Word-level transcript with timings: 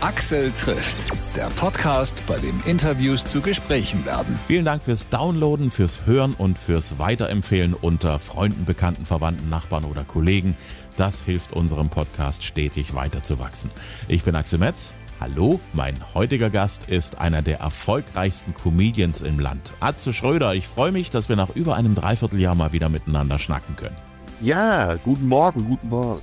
Axel 0.00 0.52
trifft, 0.52 1.10
der 1.36 1.48
Podcast, 1.56 2.22
bei 2.28 2.38
dem 2.38 2.60
Interviews 2.66 3.26
zu 3.26 3.40
Gesprächen 3.40 4.06
werden. 4.06 4.38
Vielen 4.46 4.64
Dank 4.64 4.80
fürs 4.80 5.08
Downloaden, 5.08 5.72
fürs 5.72 6.06
Hören 6.06 6.34
und 6.34 6.56
fürs 6.56 7.00
Weiterempfehlen 7.00 7.74
unter 7.74 8.20
Freunden, 8.20 8.64
Bekannten, 8.64 9.06
Verwandten, 9.06 9.48
Nachbarn 9.48 9.84
oder 9.84 10.04
Kollegen. 10.04 10.56
Das 10.96 11.24
hilft 11.24 11.52
unserem 11.52 11.88
Podcast 11.88 12.44
stetig 12.44 12.94
weiterzuwachsen. 12.94 13.72
Ich 14.06 14.22
bin 14.22 14.36
Axel 14.36 14.60
Metz. 14.60 14.94
Hallo, 15.18 15.58
mein 15.72 15.96
heutiger 16.14 16.48
Gast 16.48 16.88
ist 16.88 17.18
einer 17.18 17.42
der 17.42 17.58
erfolgreichsten 17.58 18.54
Comedians 18.54 19.20
im 19.20 19.40
Land. 19.40 19.74
Atze 19.80 20.12
Schröder, 20.12 20.54
ich 20.54 20.68
freue 20.68 20.92
mich, 20.92 21.10
dass 21.10 21.28
wir 21.28 21.34
nach 21.34 21.56
über 21.56 21.74
einem 21.74 21.96
Dreivierteljahr 21.96 22.54
mal 22.54 22.72
wieder 22.72 22.88
miteinander 22.88 23.40
schnacken 23.40 23.74
können. 23.74 23.96
Ja, 24.40 24.94
guten 24.94 25.26
Morgen, 25.26 25.64
guten 25.64 25.88
Morgen. 25.88 26.22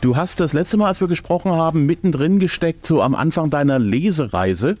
Du 0.00 0.16
hast 0.16 0.40
das 0.40 0.52
letzte 0.52 0.76
Mal, 0.76 0.88
als 0.88 1.00
wir 1.00 1.08
gesprochen 1.08 1.52
haben, 1.52 1.86
mittendrin 1.86 2.38
gesteckt, 2.38 2.86
so 2.86 3.02
am 3.02 3.14
Anfang 3.14 3.50
deiner 3.50 3.78
Lesereise, 3.78 4.76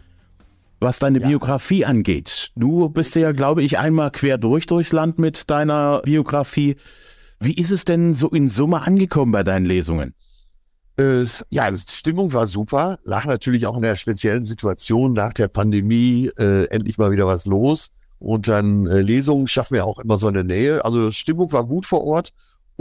was 0.80 0.98
deine 0.98 1.20
ja. 1.20 1.28
Biografie 1.28 1.84
angeht. 1.84 2.50
Du 2.56 2.88
bist 2.88 3.14
ja, 3.14 3.32
glaube 3.32 3.62
ich, 3.62 3.78
einmal 3.78 4.10
quer 4.10 4.38
durch 4.38 4.66
durchs 4.66 4.92
Land 4.92 5.18
mit 5.18 5.50
deiner 5.50 6.00
Biografie. 6.02 6.76
Wie 7.40 7.54
ist 7.54 7.70
es 7.70 7.84
denn 7.84 8.14
so 8.14 8.28
in 8.28 8.48
Summe 8.48 8.82
angekommen 8.82 9.32
bei 9.32 9.42
deinen 9.42 9.66
Lesungen? 9.66 10.14
Äh, 10.98 11.24
ja, 11.50 11.70
die 11.70 11.78
Stimmung 11.78 12.32
war 12.32 12.46
super. 12.46 12.98
Lag 13.04 13.24
natürlich 13.24 13.66
auch 13.66 13.76
in 13.76 13.82
der 13.82 13.96
speziellen 13.96 14.44
Situation 14.44 15.12
nach 15.12 15.32
der 15.32 15.48
Pandemie 15.48 16.30
äh, 16.38 16.66
endlich 16.66 16.98
mal 16.98 17.10
wieder 17.10 17.26
was 17.26 17.46
los. 17.46 17.96
Und 18.18 18.46
dann 18.46 18.86
äh, 18.86 19.00
Lesungen 19.00 19.48
schaffen 19.48 19.74
wir 19.74 19.84
auch 19.84 19.98
immer 19.98 20.16
so 20.16 20.28
eine 20.28 20.44
Nähe. 20.44 20.84
Also 20.84 21.10
Stimmung 21.10 21.52
war 21.52 21.64
gut 21.64 21.86
vor 21.86 22.04
Ort 22.04 22.32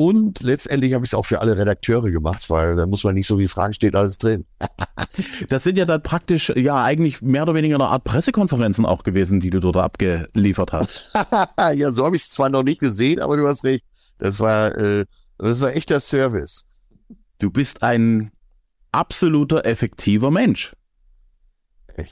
und 0.04 0.42
letztendlich 0.42 0.96
habe 0.96 1.06
ich 1.06 1.12
es 1.12 1.14
auch 1.14 1.28
für 1.28 1.42
alle 1.42 1.56
Redakteure 1.56 2.10
gemacht, 2.10 2.50
weil 2.50 2.76
da 2.76 2.88
muss 2.88 3.04
man 3.04 3.14
nicht 3.14 3.28
so 3.28 3.38
wie 3.38 3.48
Fragen 3.48 3.76
steht 3.76 3.96
alles 3.96 4.18
drin. 4.18 4.46
das 5.50 5.64
sind 5.64 5.78
ja 5.78 5.86
dann 5.86 6.02
praktisch, 6.02 6.52
ja, 6.56 6.84
eigentlich 6.84 7.22
mehr 7.22 7.44
oder 7.44 7.54
weniger 7.54 7.76
eine 7.76 7.86
Art 7.86 8.04
Pressekonferenzen 8.04 8.84
auch 8.84 9.04
gewesen, 9.04 9.40
die 9.40 9.52
du 9.52 9.60
dort 9.60 9.78
abgeliefert 9.78 10.74
hast. 10.74 11.14
ja, 11.76 11.92
so 11.92 12.04
habe 12.04 12.16
ich 12.16 12.24
es 12.24 12.30
zwar 12.30 12.50
noch 12.50 12.64
nicht 12.64 12.80
gesehen, 12.80 13.20
aber 13.20 13.38
du 13.38 13.48
hast 13.48 13.64
recht. 13.64 13.86
Das 14.18 14.40
war, 14.40 14.76
äh, 14.76 15.06
das 15.38 15.62
war 15.62 15.76
echter 15.76 16.00
Service. 16.00 16.68
Du 17.38 17.52
bist 17.52 17.84
ein 17.84 18.32
absoluter 18.92 19.68
effektiver 19.68 20.32
Mensch. 20.32 20.74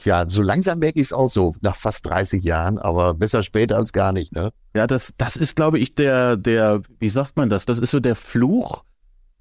Ja, 0.04 0.28
so 0.28 0.42
langsam 0.42 0.78
merke 0.78 1.00
ich 1.00 1.06
es 1.06 1.12
auch 1.12 1.28
so, 1.28 1.54
nach 1.60 1.76
fast 1.76 2.06
30 2.06 2.42
Jahren, 2.42 2.78
aber 2.78 3.14
besser 3.14 3.42
später 3.42 3.76
als 3.76 3.92
gar 3.92 4.12
nicht, 4.12 4.32
ne? 4.32 4.52
Ja, 4.74 4.86
das, 4.86 5.12
das 5.16 5.36
ist, 5.36 5.56
glaube 5.56 5.78
ich, 5.78 5.94
der, 5.94 6.36
der, 6.36 6.82
wie 6.98 7.08
sagt 7.08 7.36
man 7.36 7.50
das? 7.50 7.66
Das 7.66 7.78
ist 7.78 7.90
so 7.90 8.00
der 8.00 8.16
Fluch 8.16 8.84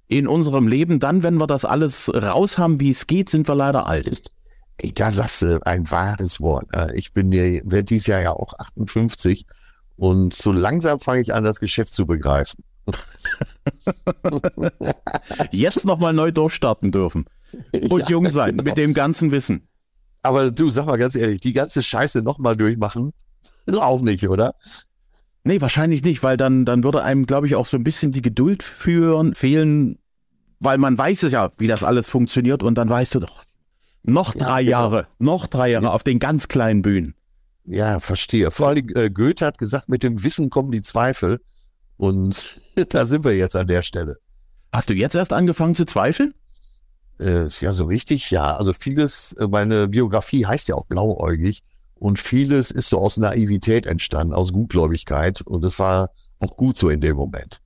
in 0.07 0.27
unserem 0.27 0.67
Leben. 0.67 0.99
Dann, 0.99 1.23
wenn 1.23 1.35
wir 1.35 1.47
das 1.47 1.65
alles 1.65 2.09
raus 2.13 2.57
haben, 2.57 2.79
wie 2.79 2.89
es 2.89 3.07
geht, 3.07 3.29
sind 3.29 3.47
wir 3.47 3.55
leider 3.55 3.87
alt. 3.87 4.31
Ey, 4.77 4.93
da 4.93 5.11
sagst 5.11 5.41
du 5.41 5.59
ein 5.65 5.89
wahres 5.91 6.39
Wort. 6.39 6.67
Äh, 6.73 6.95
ich 6.97 7.13
bin 7.13 7.31
ja, 7.31 7.43
werde 7.63 7.83
dieses 7.83 8.07
Jahr 8.07 8.21
ja 8.21 8.31
auch 8.31 8.53
58 8.57 9.45
und 9.95 10.33
so 10.33 10.51
langsam 10.51 10.99
fange 10.99 11.21
ich 11.21 11.33
an, 11.33 11.43
das 11.43 11.59
Geschäft 11.59 11.93
zu 11.93 12.05
begreifen. 12.05 12.63
Jetzt 15.51 15.85
nochmal 15.85 16.13
neu 16.13 16.31
durchstarten 16.31 16.91
dürfen. 16.91 17.25
Und 17.73 17.91
ja, 18.03 18.09
jung 18.09 18.29
sein, 18.29 18.51
genau. 18.51 18.63
mit 18.63 18.77
dem 18.77 18.93
ganzen 18.93 19.31
Wissen. 19.31 19.67
Aber 20.21 20.51
du, 20.51 20.69
sag 20.69 20.85
mal 20.85 20.97
ganz 20.97 21.15
ehrlich, 21.15 21.39
die 21.39 21.53
ganze 21.53 21.81
Scheiße 21.81 22.21
nochmal 22.21 22.57
durchmachen, 22.57 23.13
auch 23.73 24.01
nicht, 24.01 24.27
oder? 24.27 24.55
Nee, 25.43 25.61
wahrscheinlich 25.61 26.03
nicht, 26.03 26.21
weil 26.21 26.37
dann, 26.37 26.65
dann 26.65 26.83
würde 26.83 27.03
einem, 27.03 27.25
glaube 27.25 27.47
ich, 27.47 27.55
auch 27.55 27.65
so 27.65 27.77
ein 27.77 27.83
bisschen 27.83 28.11
die 28.11 28.21
Geduld 28.21 28.61
führen, 28.61 29.33
fehlen, 29.35 29.97
weil 30.59 30.77
man 30.77 30.97
weiß 30.97 31.23
es 31.23 31.31
ja, 31.31 31.49
wie 31.57 31.67
das 31.67 31.83
alles 31.83 32.09
funktioniert 32.09 32.61
und 32.61 32.77
dann 32.77 32.89
weißt 32.89 33.15
du 33.15 33.19
doch, 33.19 33.45
noch 34.03 34.33
drei 34.33 34.61
ja, 34.61 34.71
Jahre, 34.71 35.07
noch 35.17 35.47
drei 35.47 35.71
Jahre 35.71 35.85
ja. 35.85 35.91
auf 35.91 36.03
den 36.03 36.19
ganz 36.19 36.49
kleinen 36.49 36.81
Bühnen. 36.81 37.15
Ja, 37.65 37.99
verstehe. 37.99 38.51
Vor 38.51 38.69
allem 38.69 38.87
äh, 38.95 39.09
Goethe 39.09 39.45
hat 39.45 39.57
gesagt, 39.57 39.89
mit 39.89 40.03
dem 40.03 40.23
Wissen 40.23 40.49
kommen 40.49 40.71
die 40.71 40.81
Zweifel 40.81 41.39
und 41.97 42.59
da 42.89 43.05
sind 43.05 43.23
wir 43.23 43.35
jetzt 43.35 43.55
an 43.55 43.67
der 43.67 43.81
Stelle. 43.81 44.17
Hast 44.73 44.89
du 44.89 44.93
jetzt 44.93 45.15
erst 45.15 45.33
angefangen 45.33 45.75
zu 45.75 45.85
zweifeln? 45.85 46.33
Äh, 47.19 47.47
ist 47.47 47.61
ja 47.61 47.71
so 47.71 47.85
richtig, 47.85 48.31
ja. 48.31 48.55
Also 48.55 48.73
vieles, 48.73 49.33
äh, 49.33 49.47
meine 49.47 49.87
Biografie 49.87 50.45
heißt 50.45 50.67
ja 50.69 50.75
auch 50.75 50.85
blauäugig 50.85 51.61
und 51.95 52.19
vieles 52.19 52.71
ist 52.71 52.89
so 52.89 52.99
aus 52.99 53.17
Naivität 53.17 53.85
entstanden, 53.85 54.33
aus 54.33 54.53
Gutgläubigkeit 54.53 55.41
und 55.41 55.63
das 55.63 55.79
war 55.79 56.11
auch 56.39 56.55
gut 56.55 56.77
so 56.77 56.89
in 56.89 57.01
dem 57.01 57.17
Moment. 57.17 57.61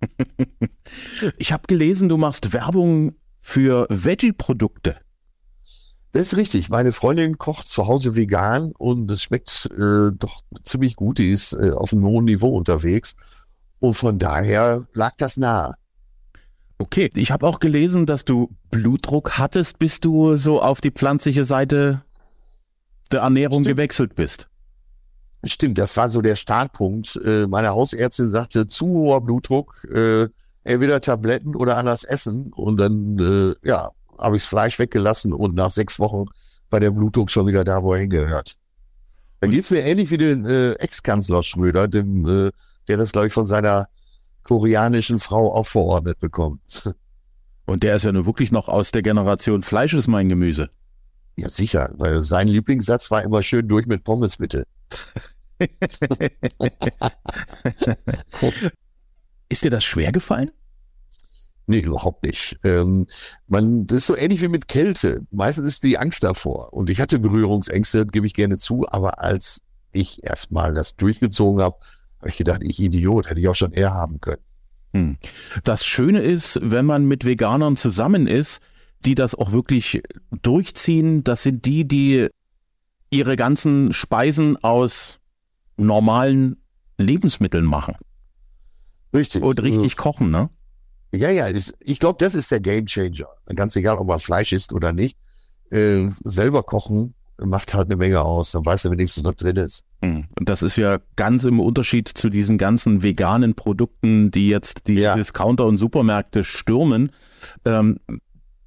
ich 1.38 1.52
habe 1.52 1.64
gelesen, 1.66 2.08
du 2.08 2.16
machst 2.16 2.52
Werbung 2.52 3.14
für 3.40 3.86
Veggie-Produkte. 3.88 4.96
Das 6.12 6.26
ist 6.32 6.36
richtig. 6.36 6.70
Meine 6.70 6.92
Freundin 6.92 7.38
kocht 7.38 7.68
zu 7.68 7.86
Hause 7.86 8.16
vegan 8.16 8.72
und 8.78 9.10
es 9.10 9.22
schmeckt 9.22 9.68
äh, 9.78 10.10
doch 10.12 10.40
ziemlich 10.64 10.96
gut. 10.96 11.18
Die 11.18 11.30
ist 11.30 11.52
äh, 11.52 11.70
auf 11.70 11.92
einem 11.92 12.06
hohen 12.06 12.24
Niveau 12.24 12.56
unterwegs. 12.56 13.14
Und 13.78 13.94
von 13.94 14.18
daher 14.18 14.84
lag 14.94 15.12
das 15.18 15.36
nahe. 15.36 15.74
Okay, 16.78 17.10
ich 17.14 17.32
habe 17.32 17.46
auch 17.46 17.58
gelesen, 17.58 18.06
dass 18.06 18.24
du 18.24 18.50
Blutdruck 18.70 19.36
hattest, 19.38 19.78
bis 19.78 19.98
du 19.98 20.36
so 20.36 20.62
auf 20.62 20.80
die 20.80 20.92
pflanzliche 20.92 21.44
Seite 21.44 22.02
der 23.10 23.20
Ernährung 23.20 23.64
Stimmt. 23.64 23.76
gewechselt 23.76 24.14
bist. 24.14 24.48
Stimmt, 25.44 25.78
das 25.78 25.96
war 25.96 26.08
so 26.08 26.20
der 26.20 26.36
Startpunkt. 26.36 27.16
Äh, 27.24 27.46
meine 27.46 27.70
Hausärztin 27.70 28.30
sagte, 28.30 28.66
zu 28.66 28.86
hoher 28.86 29.20
Blutdruck, 29.20 29.84
äh, 29.92 30.28
entweder 30.64 31.00
Tabletten 31.00 31.56
oder 31.56 31.76
anders 31.76 32.04
essen. 32.04 32.52
Und 32.52 32.76
dann, 32.78 33.18
äh, 33.18 33.68
ja, 33.68 33.90
habe 34.18 34.36
ich 34.36 34.42
das 34.42 34.48
Fleisch 34.48 34.78
weggelassen 34.78 35.32
und 35.32 35.54
nach 35.54 35.70
sechs 35.70 35.98
Wochen 35.98 36.26
war 36.70 36.80
der 36.80 36.90
Blutdruck 36.90 37.30
schon 37.30 37.46
wieder 37.46 37.64
da, 37.64 37.82
wo 37.82 37.94
er 37.94 38.00
hingehört. 38.00 38.56
Dann 39.40 39.50
geht's 39.50 39.70
mir 39.70 39.84
ähnlich 39.84 40.10
wie 40.10 40.16
den 40.16 40.44
äh, 40.44 40.72
Ex-Kanzler 40.72 41.42
Schröder, 41.42 41.86
dem, 41.88 42.26
äh, 42.26 42.50
der 42.88 42.96
das, 42.96 43.12
glaube 43.12 43.28
ich, 43.28 43.32
von 43.32 43.46
seiner 43.46 43.88
koreanischen 44.48 45.18
Frau 45.18 45.54
auch 45.54 45.66
verordnet 45.66 46.18
bekommt. 46.20 46.94
Und 47.66 47.82
der 47.82 47.96
ist 47.96 48.06
ja 48.06 48.12
nur 48.12 48.24
wirklich 48.24 48.50
noch 48.50 48.68
aus 48.68 48.92
der 48.92 49.02
Generation 49.02 49.60
Fleisch 49.62 49.92
ist 49.92 50.08
mein 50.08 50.30
Gemüse. 50.30 50.70
Ja, 51.36 51.50
sicher, 51.50 51.92
weil 51.98 52.22
sein 52.22 52.48
Lieblingssatz 52.48 53.10
war 53.10 53.22
immer 53.22 53.42
schön 53.42 53.68
durch 53.68 53.86
mit 53.86 54.04
Pommes, 54.04 54.38
bitte. 54.38 54.66
ist 59.50 59.64
dir 59.64 59.70
das 59.70 59.84
schwer 59.84 60.12
gefallen? 60.12 60.50
Nee, 61.66 61.80
überhaupt 61.80 62.22
nicht. 62.22 62.58
Ähm, 62.64 63.06
man, 63.46 63.86
das 63.86 63.98
ist 63.98 64.06
so 64.06 64.16
ähnlich 64.16 64.40
wie 64.40 64.48
mit 64.48 64.68
Kälte. 64.68 65.26
Meistens 65.30 65.66
ist 65.66 65.82
die 65.82 65.98
Angst 65.98 66.22
davor. 66.24 66.72
Und 66.72 66.88
ich 66.88 67.02
hatte 67.02 67.18
Berührungsängste, 67.18 68.06
gebe 68.06 68.26
ich 68.26 68.32
gerne 68.32 68.56
zu, 68.56 68.86
aber 68.88 69.20
als 69.20 69.60
ich 69.92 70.24
erstmal 70.24 70.72
das 70.72 70.96
durchgezogen 70.96 71.62
habe, 71.62 71.76
habe 72.18 72.28
ich 72.28 72.36
gedacht, 72.36 72.60
ich 72.62 72.80
Idiot, 72.80 73.30
hätte 73.30 73.40
ich 73.40 73.48
auch 73.48 73.54
schon 73.54 73.72
eher 73.72 73.92
haben 73.92 74.20
können. 74.20 74.42
Hm. 74.92 75.18
Das 75.64 75.84
Schöne 75.84 76.20
ist, 76.20 76.58
wenn 76.62 76.86
man 76.86 77.06
mit 77.06 77.24
Veganern 77.24 77.76
zusammen 77.76 78.26
ist, 78.26 78.60
die 79.04 79.14
das 79.14 79.34
auch 79.34 79.52
wirklich 79.52 80.02
durchziehen, 80.42 81.22
das 81.24 81.42
sind 81.42 81.66
die, 81.66 81.86
die 81.86 82.28
ihre 83.10 83.36
ganzen 83.36 83.92
Speisen 83.92 84.56
aus 84.62 85.18
normalen 85.76 86.56
Lebensmitteln 86.98 87.64
machen. 87.64 87.94
Richtig. 89.14 89.42
Und 89.42 89.62
richtig 89.62 89.96
kochen, 89.96 90.30
ne? 90.30 90.50
Ja, 91.14 91.30
ja, 91.30 91.48
ich 91.48 91.98
glaube, 92.00 92.18
das 92.18 92.34
ist 92.34 92.50
der 92.50 92.60
Game 92.60 92.86
Changer. 92.86 93.28
Ganz 93.54 93.76
egal, 93.76 93.96
ob 93.96 94.08
man 94.08 94.18
Fleisch 94.18 94.52
isst 94.52 94.72
oder 94.72 94.92
nicht. 94.92 95.16
Äh, 95.70 96.08
selber 96.24 96.62
kochen 96.62 97.14
macht 97.42 97.74
halt 97.74 97.86
eine 97.86 97.96
Menge 97.96 98.20
aus. 98.20 98.52
Dann 98.52 98.64
weißt 98.64 98.86
du 98.86 98.90
wenigstens, 98.90 99.24
was 99.24 99.36
drin 99.36 99.56
ist. 99.56 99.84
Hm. 100.02 100.26
Und 100.38 100.48
das 100.48 100.62
ist 100.62 100.76
ja 100.76 100.98
ganz 101.16 101.44
im 101.44 101.60
Unterschied 101.60 102.08
zu 102.08 102.28
diesen 102.28 102.58
ganzen 102.58 103.02
veganen 103.02 103.54
Produkten, 103.54 104.30
die 104.30 104.48
jetzt 104.48 104.86
die 104.88 104.94
ja. 104.94 105.14
Discounter 105.14 105.66
und 105.66 105.78
Supermärkte 105.78 106.44
stürmen. 106.44 107.10
Ähm, 107.64 107.98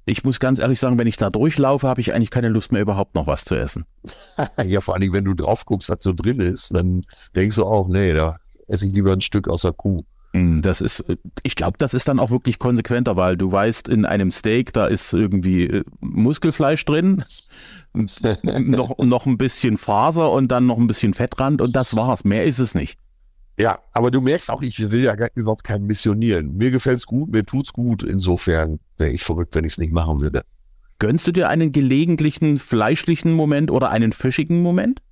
ich 0.04 0.24
muss 0.24 0.40
ganz 0.40 0.58
ehrlich 0.58 0.80
sagen, 0.80 0.98
wenn 0.98 1.06
ich 1.06 1.16
da 1.16 1.30
durchlaufe, 1.30 1.86
habe 1.86 2.00
ich 2.00 2.12
eigentlich 2.12 2.30
keine 2.30 2.48
Lust 2.48 2.72
mehr, 2.72 2.82
überhaupt 2.82 3.14
noch 3.14 3.26
was 3.26 3.44
zu 3.44 3.54
essen. 3.54 3.84
ja, 4.64 4.80
vor 4.80 4.94
allem, 4.94 5.12
wenn 5.12 5.24
du 5.24 5.34
drauf 5.34 5.64
guckst, 5.64 5.88
was 5.88 6.02
so 6.02 6.12
drin 6.12 6.40
ist, 6.40 6.74
dann 6.74 7.02
denkst 7.36 7.56
du 7.56 7.64
auch, 7.64 7.88
nee, 7.88 8.12
da 8.12 8.38
esse 8.66 8.86
ich 8.86 8.94
lieber 8.94 9.12
ein 9.12 9.20
Stück 9.20 9.48
aus 9.48 9.62
der 9.62 9.72
Kuh. 9.72 10.02
Hm, 10.34 10.62
das 10.62 10.80
ist, 10.80 11.04
ich 11.42 11.56
glaube, 11.56 11.76
das 11.78 11.92
ist 11.92 12.08
dann 12.08 12.18
auch 12.18 12.30
wirklich 12.30 12.58
konsequenter, 12.58 13.16
weil 13.16 13.36
du 13.36 13.52
weißt, 13.52 13.88
in 13.88 14.06
einem 14.06 14.30
Steak, 14.30 14.72
da 14.72 14.86
ist 14.86 15.12
irgendwie 15.12 15.66
äh, 15.66 15.84
Muskelfleisch 16.00 16.84
drin, 16.84 17.22
noch, 17.92 18.96
noch 18.98 19.26
ein 19.26 19.36
bisschen 19.36 19.76
Faser 19.76 20.32
und 20.32 20.48
dann 20.48 20.66
noch 20.66 20.78
ein 20.78 20.86
bisschen 20.86 21.12
Fettrand 21.12 21.60
und 21.60 21.76
das 21.76 21.94
war's. 21.94 22.24
Mehr 22.24 22.44
ist 22.44 22.58
es 22.58 22.74
nicht. 22.74 22.98
Ja, 23.58 23.78
aber 23.92 24.10
du 24.10 24.22
merkst 24.22 24.50
auch, 24.50 24.62
ich 24.62 24.90
will 24.90 25.04
ja 25.04 25.14
überhaupt 25.34 25.64
kein 25.64 25.84
Missionieren. 25.84 26.56
Mir 26.56 26.70
gefällt's 26.70 27.06
gut, 27.06 27.30
mir 27.30 27.44
tut's 27.44 27.72
gut. 27.74 28.02
Insofern 28.02 28.80
wäre 28.96 29.10
ich 29.10 29.22
verrückt, 29.22 29.54
wenn 29.54 29.64
ich 29.64 29.72
es 29.72 29.78
nicht 29.78 29.92
machen 29.92 30.20
würde. 30.20 30.42
Gönnst 30.98 31.26
du 31.26 31.32
dir 31.32 31.48
einen 31.48 31.72
gelegentlichen 31.72 32.58
fleischlichen 32.58 33.32
Moment 33.32 33.70
oder 33.70 33.90
einen 33.90 34.12
fischigen 34.12 34.62
Moment? 34.62 35.02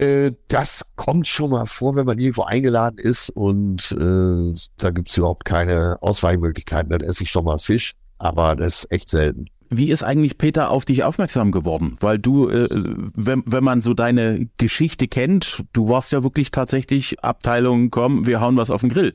Äh, 0.00 0.32
das 0.48 0.94
kommt 0.96 1.26
schon 1.26 1.50
mal 1.50 1.66
vor, 1.66 1.94
wenn 1.94 2.06
man 2.06 2.18
irgendwo 2.18 2.44
eingeladen 2.44 2.96
ist 2.98 3.28
und 3.28 3.92
äh, 3.92 4.58
da 4.78 4.90
gibt's 4.90 5.14
überhaupt 5.16 5.44
keine 5.44 5.98
Ausweichmöglichkeiten. 6.00 6.90
Dann 6.90 7.02
esse 7.02 7.22
ich 7.22 7.30
schon 7.30 7.44
mal 7.44 7.58
Fisch, 7.58 7.92
aber 8.18 8.56
das 8.56 8.84
ist 8.84 8.92
echt 8.92 9.10
selten. 9.10 9.46
wie 9.68 9.90
ist 9.90 10.02
eigentlich 10.02 10.38
Peter 10.38 10.70
auf 10.70 10.86
dich 10.86 11.04
aufmerksam 11.04 11.52
geworden? 11.52 11.98
Weil 12.00 12.18
du, 12.18 12.48
äh, 12.48 12.68
wenn, 13.14 13.42
wenn 13.44 13.62
man 13.62 13.82
so 13.82 13.92
deine 13.92 14.48
Geschichte 14.56 15.06
kennt, 15.06 15.64
du 15.74 15.90
warst 15.90 16.12
ja 16.12 16.22
wirklich 16.22 16.50
tatsächlich 16.50 17.22
Abteilung, 17.22 17.90
komm, 17.90 18.26
wir 18.26 18.40
hauen 18.40 18.56
was 18.56 18.70
auf 18.70 18.80
den 18.80 18.90
Grill. 18.90 19.14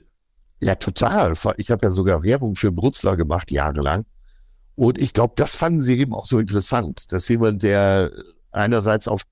Ja, 0.62 0.76
total. 0.76 1.34
Ich 1.58 1.72
habe 1.72 1.86
ja 1.86 1.92
sogar 1.92 2.22
Werbung 2.22 2.56
für 2.56 2.72
Brutzler 2.72 3.18
gemacht, 3.18 3.50
jahrelang. 3.50 4.06
Und 4.76 5.00
ich 5.00 5.14
glaube, 5.14 5.34
das 5.36 5.56
fanden 5.56 5.82
sie 5.82 5.98
eben 5.98 6.14
auch 6.14 6.28
so 6.28 6.38
interessant, 6.38 7.12
dass 7.12 7.28
jemand, 7.28 7.64
der 7.64 8.12
einerseits 8.52 9.08
auf 9.08 9.24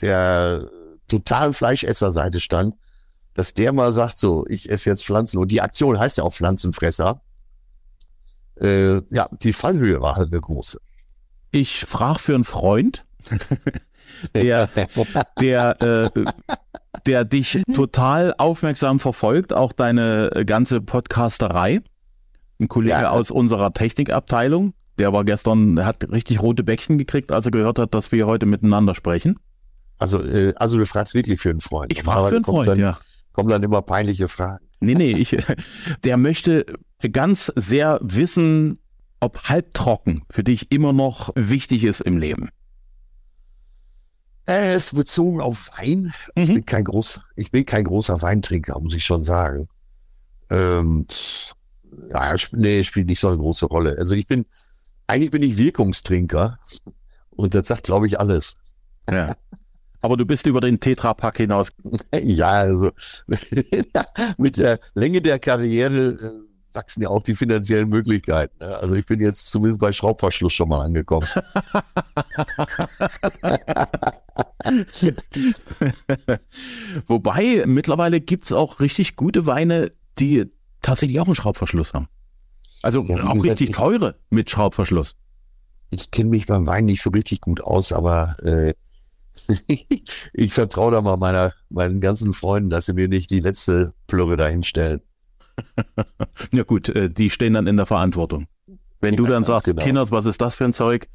der 0.00 0.68
totalen 1.08 1.54
Fleischesserseite 1.54 2.40
stand, 2.40 2.74
dass 3.34 3.54
der 3.54 3.72
mal 3.72 3.92
sagt, 3.92 4.18
so, 4.18 4.44
ich 4.48 4.70
esse 4.70 4.88
jetzt 4.88 5.04
Pflanzen. 5.04 5.38
Und 5.38 5.48
die 5.52 5.60
Aktion 5.60 5.98
heißt 5.98 6.18
ja 6.18 6.24
auch 6.24 6.32
Pflanzenfresser. 6.32 7.20
Äh, 8.58 9.02
ja, 9.10 9.28
die 9.42 9.52
Fallhöhe 9.52 10.00
war 10.00 10.16
halt 10.16 10.32
eine 10.32 10.40
große. 10.40 10.80
Ich 11.50 11.84
frage 11.84 12.18
für 12.18 12.34
einen 12.34 12.44
Freund, 12.44 13.04
der, 14.34 14.68
der, 15.40 15.82
äh, 15.82 16.24
der 17.06 17.24
dich 17.24 17.62
total 17.74 18.34
aufmerksam 18.38 19.00
verfolgt, 19.00 19.52
auch 19.52 19.72
deine 19.72 20.30
ganze 20.46 20.80
Podcasterei. 20.80 21.82
Ein 22.58 22.68
Kollege 22.68 22.92
ja. 22.92 23.10
aus 23.10 23.30
unserer 23.30 23.74
Technikabteilung, 23.74 24.72
der 24.98 25.12
war 25.12 25.24
gestern, 25.24 25.84
hat 25.84 26.10
richtig 26.10 26.40
rote 26.40 26.64
Bäckchen 26.64 26.96
gekriegt, 26.96 27.32
als 27.32 27.44
er 27.44 27.52
gehört 27.52 27.78
hat, 27.78 27.92
dass 27.92 28.12
wir 28.12 28.26
heute 28.26 28.46
miteinander 28.46 28.94
sprechen. 28.94 29.38
Also, 29.98 30.22
äh, 30.22 30.52
also 30.56 30.78
du 30.78 30.86
fragst 30.86 31.14
wirklich 31.14 31.40
für 31.40 31.50
einen 31.50 31.60
Freund. 31.60 31.92
Ich 31.92 32.02
frage 32.02 32.28
für 32.28 32.36
einen 32.36 32.44
Freund, 32.44 32.68
dann, 32.68 32.78
ja. 32.78 32.98
Kommen 33.32 33.48
dann 33.48 33.62
immer 33.62 33.82
peinliche 33.82 34.28
Fragen. 34.28 34.66
Nee, 34.80 34.94
nee, 34.94 35.12
ich, 35.12 35.36
der 36.04 36.16
möchte 36.16 36.66
ganz 37.12 37.52
sehr 37.56 37.98
wissen, 38.02 38.78
ob 39.20 39.44
halbtrocken 39.44 40.22
für 40.30 40.44
dich 40.44 40.70
immer 40.70 40.92
noch 40.92 41.30
wichtig 41.34 41.84
ist 41.84 42.00
im 42.00 42.18
Leben. 42.18 42.50
Äh, 44.46 44.74
es 44.74 44.86
ist 44.86 44.94
bezogen 44.94 45.40
auf 45.40 45.70
Wein. 45.76 46.12
Mhm. 46.36 46.42
Ich, 46.42 46.48
bin 46.48 46.66
kein 46.66 46.84
groß, 46.84 47.20
ich 47.34 47.50
bin 47.50 47.66
kein 47.66 47.84
großer 47.84 48.22
Weintrinker, 48.22 48.78
muss 48.78 48.94
ich 48.94 49.04
schon 49.04 49.22
sagen. 49.22 49.68
Ähm, 50.50 51.06
ja, 52.10 52.34
nee, 52.52 52.84
spielt 52.84 53.06
nicht 53.06 53.20
so 53.20 53.28
eine 53.28 53.38
große 53.38 53.66
Rolle. 53.66 53.96
Also 53.98 54.14
ich 54.14 54.26
bin, 54.26 54.46
eigentlich 55.06 55.30
bin 55.30 55.42
ich 55.42 55.56
Wirkungstrinker 55.56 56.58
und 57.30 57.54
das 57.54 57.68
sagt, 57.68 57.84
glaube 57.84 58.06
ich, 58.06 58.20
alles. 58.20 58.56
Ja. 59.10 59.34
Aber 60.06 60.16
du 60.16 60.24
bist 60.24 60.46
über 60.46 60.60
den 60.60 60.78
Tetrapack 60.78 61.38
hinaus. 61.38 61.72
Ja, 62.22 62.50
also 62.50 62.92
mit 64.38 64.56
der 64.56 64.78
Länge 64.94 65.20
der 65.20 65.40
Karriere 65.40 66.10
äh, 66.12 66.30
wachsen 66.74 67.02
ja 67.02 67.08
auch 67.08 67.24
die 67.24 67.34
finanziellen 67.34 67.88
Möglichkeiten. 67.88 68.56
Ne? 68.60 68.68
Also 68.78 68.94
ich 68.94 69.04
bin 69.04 69.18
jetzt 69.18 69.48
zumindest 69.48 69.80
bei 69.80 69.90
Schraubverschluss 69.90 70.52
schon 70.52 70.68
mal 70.68 70.84
angekommen. 70.84 71.26
Wobei, 77.08 77.64
mittlerweile 77.66 78.20
gibt 78.20 78.44
es 78.44 78.52
auch 78.52 78.78
richtig 78.78 79.16
gute 79.16 79.44
Weine, 79.46 79.90
die 80.20 80.44
tatsächlich 80.82 81.18
auch 81.18 81.26
einen 81.26 81.34
Schraubverschluss 81.34 81.94
haben. 81.94 82.06
Also 82.82 83.02
ja, 83.02 83.24
auch 83.24 83.34
gesagt, 83.34 83.60
richtig 83.60 83.72
teure 83.72 84.14
mit 84.30 84.48
Schraubverschluss. 84.50 85.16
Ich 85.90 86.12
kenne 86.12 86.30
mich 86.30 86.46
beim 86.46 86.68
Wein 86.68 86.84
nicht 86.84 87.02
so 87.02 87.10
richtig 87.10 87.40
gut 87.40 87.60
aus, 87.60 87.90
aber 87.90 88.36
äh, 88.44 88.74
ich 90.32 90.52
vertraue 90.52 90.92
da 90.92 91.02
mal 91.02 91.16
meiner, 91.16 91.52
meinen 91.68 92.00
ganzen 92.00 92.32
Freunden, 92.32 92.70
dass 92.70 92.86
sie 92.86 92.94
mir 92.94 93.08
nicht 93.08 93.30
die 93.30 93.40
letzte 93.40 93.94
Plürre 94.06 94.36
dahinstellen. 94.36 95.00
ja 96.52 96.62
gut, 96.62 96.88
äh, 96.88 97.08
die 97.08 97.30
stehen 97.30 97.54
dann 97.54 97.66
in 97.66 97.76
der 97.76 97.86
Verantwortung. 97.86 98.46
Wenn 99.00 99.14
ja, 99.14 99.18
du 99.18 99.26
dann 99.26 99.44
sagst, 99.44 99.64
genau. 99.64 99.82
Kinders, 99.82 100.10
was 100.10 100.26
ist 100.26 100.40
das 100.40 100.54
für 100.54 100.64
ein 100.64 100.72
Zeug? 100.72 101.08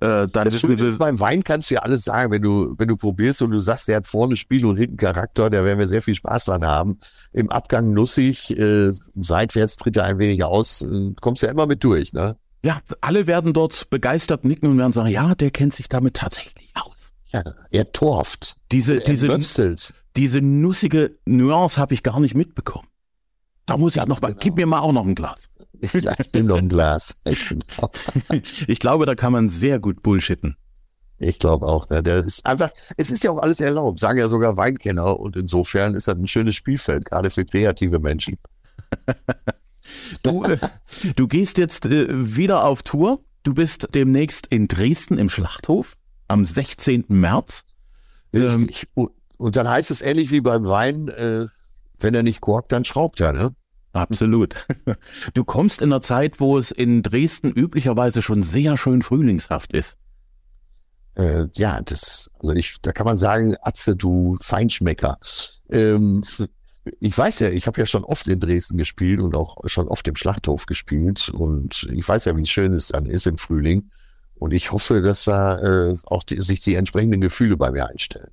Äh, 0.00 0.28
dann 0.28 0.44
das 0.44 0.62
wissen 0.62 0.78
wir. 0.78 0.98
Beim 0.98 1.18
Wein 1.18 1.42
kannst 1.42 1.70
du 1.70 1.74
ja 1.74 1.80
alles 1.80 2.04
sagen, 2.04 2.30
wenn 2.30 2.42
du, 2.42 2.74
wenn 2.78 2.86
du 2.86 2.96
probierst 2.96 3.42
und 3.42 3.50
du 3.50 3.58
sagst, 3.58 3.88
der 3.88 3.96
hat 3.96 4.06
vorne 4.06 4.36
Spiel 4.36 4.64
und 4.64 4.76
hinten 4.76 4.96
Charakter, 4.96 5.50
da 5.50 5.64
werden 5.64 5.78
wir 5.78 5.88
sehr 5.88 6.02
viel 6.02 6.14
Spaß 6.14 6.44
dran 6.44 6.64
haben. 6.64 6.98
Im 7.32 7.50
Abgang 7.50 7.92
nussig, 7.92 8.56
äh, 8.56 8.90
seitwärts 9.16 9.76
tritt 9.76 9.96
er 9.96 10.04
ein 10.04 10.18
wenig 10.18 10.44
aus, 10.44 10.82
äh, 10.82 11.12
kommst 11.20 11.42
ja 11.42 11.50
immer 11.50 11.66
mit 11.66 11.82
durch, 11.82 12.12
ne? 12.12 12.36
Ja, 12.64 12.80
alle 13.00 13.26
werden 13.26 13.52
dort 13.52 13.88
begeistert 13.88 14.44
nicken 14.44 14.68
und 14.68 14.78
werden 14.78 14.92
sagen, 14.92 15.08
ja, 15.08 15.34
der 15.34 15.50
kennt 15.50 15.74
sich 15.74 15.88
damit 15.88 16.14
tatsächlich 16.14 16.72
aus. 16.74 16.87
Ja, 17.28 17.42
er 17.70 17.92
torft. 17.92 18.56
Diese, 18.72 19.02
er 19.04 19.12
diese, 19.12 19.76
diese 20.16 20.40
nussige 20.40 21.14
Nuance 21.26 21.78
habe 21.78 21.94
ich 21.94 22.02
gar 22.02 22.20
nicht 22.20 22.34
mitbekommen. 22.34 22.88
Da 23.66 23.76
muss 23.76 23.96
ich 23.96 24.06
noch 24.06 24.20
mal, 24.22 24.28
genau. 24.28 24.40
gib 24.40 24.56
mir 24.56 24.66
mal 24.66 24.80
auch 24.80 24.92
noch 24.92 25.06
ein 25.06 25.14
Glas. 25.14 25.48
Ich 25.80 26.32
nehme 26.32 26.48
noch 26.48 26.58
ein 26.58 26.68
Glas. 26.68 27.16
ich 28.66 28.80
glaube, 28.80 29.06
da 29.06 29.14
kann 29.14 29.32
man 29.32 29.48
sehr 29.48 29.78
gut 29.78 30.02
bullshitten. 30.02 30.56
Ich 31.18 31.38
glaube 31.38 31.66
auch. 31.66 31.86
Der, 31.86 32.02
der 32.02 32.16
ist 32.16 32.46
einfach, 32.46 32.70
es 32.96 33.10
ist 33.10 33.22
ja 33.22 33.30
auch 33.30 33.38
alles 33.38 33.60
erlaubt, 33.60 34.00
sagen 34.00 34.18
ja 34.18 34.28
sogar 34.28 34.56
Weinkenner 34.56 35.20
und 35.20 35.36
insofern 35.36 35.94
ist 35.94 36.08
das 36.08 36.16
ein 36.16 36.26
schönes 36.26 36.56
Spielfeld, 36.56 37.04
gerade 37.04 37.30
für 37.30 37.44
kreative 37.44 38.00
Menschen. 38.00 38.36
du, 40.22 40.44
äh, 40.44 40.58
du 41.14 41.28
gehst 41.28 41.58
jetzt 41.58 41.86
äh, 41.86 42.06
wieder 42.08 42.64
auf 42.64 42.82
Tour. 42.82 43.22
Du 43.44 43.54
bist 43.54 43.88
demnächst 43.94 44.46
in 44.48 44.66
Dresden 44.66 45.18
im 45.18 45.28
Schlachthof 45.28 45.97
am 46.28 46.44
16. 46.44 47.04
März. 47.08 47.64
Richtig. 48.34 48.86
Ähm, 48.96 49.08
und 49.38 49.56
dann 49.56 49.68
heißt 49.68 49.90
es 49.90 50.02
ähnlich 50.02 50.30
wie 50.30 50.40
beim 50.40 50.66
Wein, 50.66 51.08
äh, 51.08 51.46
wenn 52.00 52.14
er 52.14 52.22
nicht 52.22 52.40
korkt, 52.40 52.72
dann 52.72 52.84
schraubt 52.84 53.20
er, 53.20 53.32
ne? 53.32 53.54
Absolut. 53.92 54.54
Du 55.34 55.44
kommst 55.44 55.80
in 55.82 55.92
einer 55.92 56.00
Zeit, 56.00 56.40
wo 56.40 56.58
es 56.58 56.70
in 56.70 57.02
Dresden 57.02 57.50
üblicherweise 57.50 58.22
schon 58.22 58.42
sehr 58.42 58.76
schön 58.76 59.02
frühlingshaft 59.02 59.72
ist. 59.72 59.98
Äh, 61.16 61.46
ja, 61.54 61.80
das, 61.82 62.30
also 62.40 62.54
ich, 62.54 62.76
da 62.82 62.92
kann 62.92 63.06
man 63.06 63.18
sagen, 63.18 63.56
Atze, 63.62 63.96
du 63.96 64.36
Feinschmecker. 64.40 65.18
Ähm, 65.70 66.22
ich 67.00 67.16
weiß 67.16 67.40
ja, 67.40 67.48
ich 67.50 67.66
habe 67.66 67.80
ja 67.80 67.86
schon 67.86 68.04
oft 68.04 68.28
in 68.28 68.40
Dresden 68.40 68.78
gespielt 68.78 69.20
und 69.20 69.34
auch 69.34 69.56
schon 69.66 69.88
oft 69.88 70.06
im 70.08 70.16
Schlachthof 70.16 70.66
gespielt 70.66 71.28
und 71.28 71.88
ich 71.92 72.08
weiß 72.08 72.26
ja, 72.26 72.36
wie 72.36 72.46
schön 72.46 72.72
es 72.72 72.88
dann 72.88 73.06
ist 73.06 73.26
im 73.26 73.38
Frühling. 73.38 73.90
Und 74.38 74.52
ich 74.52 74.72
hoffe, 74.72 75.02
dass 75.02 75.24
da 75.24 75.58
äh, 75.58 75.96
auch 76.06 76.22
die, 76.22 76.40
sich 76.40 76.60
die 76.60 76.74
entsprechenden 76.74 77.20
Gefühle 77.20 77.56
bei 77.56 77.70
mir 77.70 77.88
einstellen. 77.88 78.30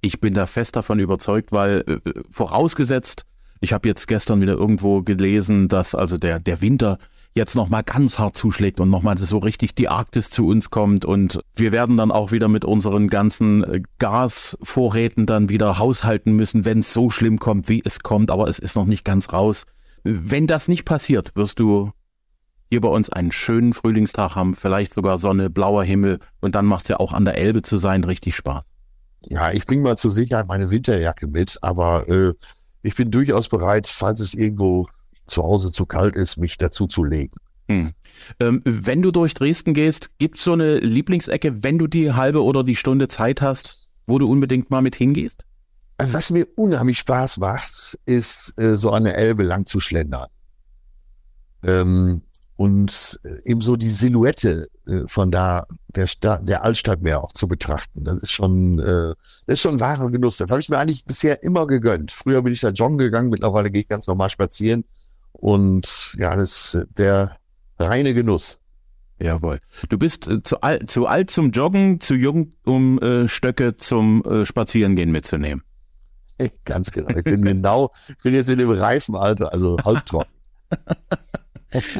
Ich 0.00 0.20
bin 0.20 0.34
da 0.34 0.46
fest 0.46 0.76
davon 0.76 0.98
überzeugt, 0.98 1.52
weil 1.52 1.84
äh, 1.86 2.12
vorausgesetzt, 2.30 3.24
ich 3.60 3.72
habe 3.72 3.88
jetzt 3.88 4.06
gestern 4.06 4.40
wieder 4.40 4.54
irgendwo 4.54 5.02
gelesen, 5.02 5.68
dass 5.68 5.94
also 5.94 6.16
der, 6.16 6.38
der 6.38 6.60
Winter 6.60 6.98
jetzt 7.34 7.54
nochmal 7.54 7.82
ganz 7.82 8.18
hart 8.18 8.36
zuschlägt 8.36 8.80
und 8.80 8.90
nochmal 8.90 9.16
so 9.16 9.38
richtig 9.38 9.74
die 9.74 9.88
Arktis 9.88 10.30
zu 10.30 10.46
uns 10.46 10.70
kommt 10.70 11.04
und 11.04 11.40
wir 11.54 11.72
werden 11.72 11.96
dann 11.96 12.10
auch 12.10 12.32
wieder 12.32 12.48
mit 12.48 12.64
unseren 12.64 13.08
ganzen 13.08 13.64
äh, 13.64 13.82
Gasvorräten 13.98 15.26
dann 15.26 15.48
wieder 15.48 15.78
haushalten 15.78 16.32
müssen, 16.32 16.64
wenn 16.64 16.80
es 16.80 16.92
so 16.92 17.10
schlimm 17.10 17.38
kommt, 17.38 17.68
wie 17.68 17.82
es 17.84 18.00
kommt, 18.00 18.30
aber 18.30 18.48
es 18.48 18.58
ist 18.58 18.76
noch 18.76 18.86
nicht 18.86 19.04
ganz 19.04 19.32
raus. 19.32 19.64
Wenn 20.04 20.46
das 20.46 20.68
nicht 20.68 20.84
passiert, 20.84 21.32
wirst 21.34 21.58
du 21.60 21.92
hier 22.70 22.80
bei 22.80 22.88
uns 22.88 23.10
einen 23.10 23.32
schönen 23.32 23.72
Frühlingstag 23.72 24.34
haben, 24.34 24.54
vielleicht 24.54 24.92
sogar 24.92 25.18
Sonne, 25.18 25.50
blauer 25.50 25.84
Himmel 25.84 26.18
und 26.40 26.54
dann 26.54 26.66
macht 26.66 26.84
es 26.84 26.88
ja 26.88 27.00
auch 27.00 27.12
an 27.12 27.24
der 27.24 27.38
Elbe 27.38 27.62
zu 27.62 27.78
sein 27.78 28.04
richtig 28.04 28.36
Spaß. 28.36 28.64
Ja, 29.26 29.52
ich 29.52 29.66
bringe 29.66 29.82
mal 29.82 29.96
zur 29.96 30.10
Sicherheit 30.10 30.46
meine 30.46 30.70
Winterjacke 30.70 31.26
mit, 31.26 31.58
aber 31.62 32.08
äh, 32.08 32.34
ich 32.82 32.94
bin 32.94 33.10
durchaus 33.10 33.48
bereit, 33.48 33.86
falls 33.86 34.20
es 34.20 34.34
irgendwo 34.34 34.86
zu 35.26 35.42
Hause 35.42 35.72
zu 35.72 35.86
kalt 35.86 36.16
ist, 36.16 36.36
mich 36.36 36.56
dazu 36.56 36.86
zu 36.86 37.04
legen. 37.04 37.36
Hm. 37.68 37.92
Ähm, 38.40 38.62
wenn 38.64 39.02
du 39.02 39.10
durch 39.10 39.34
Dresden 39.34 39.74
gehst, 39.74 40.10
gibt's 40.18 40.42
so 40.42 40.52
eine 40.52 40.78
Lieblingsecke, 40.78 41.62
wenn 41.62 41.78
du 41.78 41.86
die 41.86 42.12
halbe 42.12 42.42
oder 42.42 42.64
die 42.64 42.76
Stunde 42.76 43.08
Zeit 43.08 43.42
hast, 43.42 43.88
wo 44.06 44.18
du 44.18 44.24
unbedingt 44.24 44.70
mal 44.70 44.80
mit 44.80 44.96
hingehst? 44.96 45.44
Also 45.98 46.14
was 46.14 46.30
mir 46.30 46.46
unheimlich 46.56 46.98
Spaß 46.98 47.38
macht, 47.38 47.98
ist 48.06 48.58
äh, 48.58 48.76
so 48.76 48.92
eine 48.92 49.14
Elbe 49.14 49.42
lang 49.42 49.66
zu 49.66 49.80
schlendern. 49.80 50.28
Ähm, 51.64 52.22
und 52.58 53.20
äh, 53.22 53.50
eben 53.50 53.60
so 53.60 53.76
die 53.76 53.88
Silhouette 53.88 54.68
äh, 54.88 55.02
von 55.06 55.30
da 55.30 55.64
der 55.94 56.08
Stadt, 56.08 56.48
der 56.48 56.64
Altstadt 56.64 57.02
mehr 57.02 57.22
auch 57.22 57.32
zu 57.32 57.46
betrachten. 57.46 58.02
Das 58.02 58.16
ist 58.20 58.32
schon, 58.32 58.80
äh, 58.80 59.14
das 59.46 59.54
ist 59.54 59.60
schon 59.60 59.78
wahrer 59.78 60.10
Genuss. 60.10 60.38
Das 60.38 60.50
habe 60.50 60.60
ich 60.60 60.68
mir 60.68 60.76
eigentlich 60.76 61.04
bisher 61.04 61.44
immer 61.44 61.68
gegönnt. 61.68 62.10
Früher 62.10 62.42
bin 62.42 62.52
ich 62.52 62.60
da 62.60 62.70
joggen 62.70 62.98
gegangen, 62.98 63.30
mittlerweile 63.30 63.70
gehe 63.70 63.82
ich 63.82 63.88
ganz 63.88 64.08
normal 64.08 64.28
spazieren. 64.28 64.84
Und 65.30 66.16
ja, 66.18 66.34
das 66.34 66.74
ist 66.74 66.88
der 66.98 67.36
reine 67.78 68.12
Genuss. 68.12 68.58
Jawohl. 69.20 69.60
Du 69.88 69.96
bist 69.96 70.26
äh, 70.26 70.42
zu, 70.42 70.60
alt, 70.60 70.90
zu 70.90 71.06
alt 71.06 71.30
zum 71.30 71.52
Joggen, 71.52 72.00
zu 72.00 72.16
jung, 72.16 72.54
um 72.64 72.98
äh, 72.98 73.28
Stöcke 73.28 73.76
zum 73.76 74.24
äh, 74.24 74.44
Spazierengehen 74.44 75.12
mitzunehmen. 75.12 75.62
Ganz 76.64 76.90
genau. 76.90 77.16
Ich 77.16 77.22
bin 77.22 77.42
genau, 77.42 77.92
ich 78.08 78.18
bin 78.24 78.34
jetzt 78.34 78.48
in 78.48 78.58
dem 78.58 78.70
reifen 78.70 79.14
Alter, 79.14 79.52
also 79.52 79.76
halbtrocken. 79.84 80.32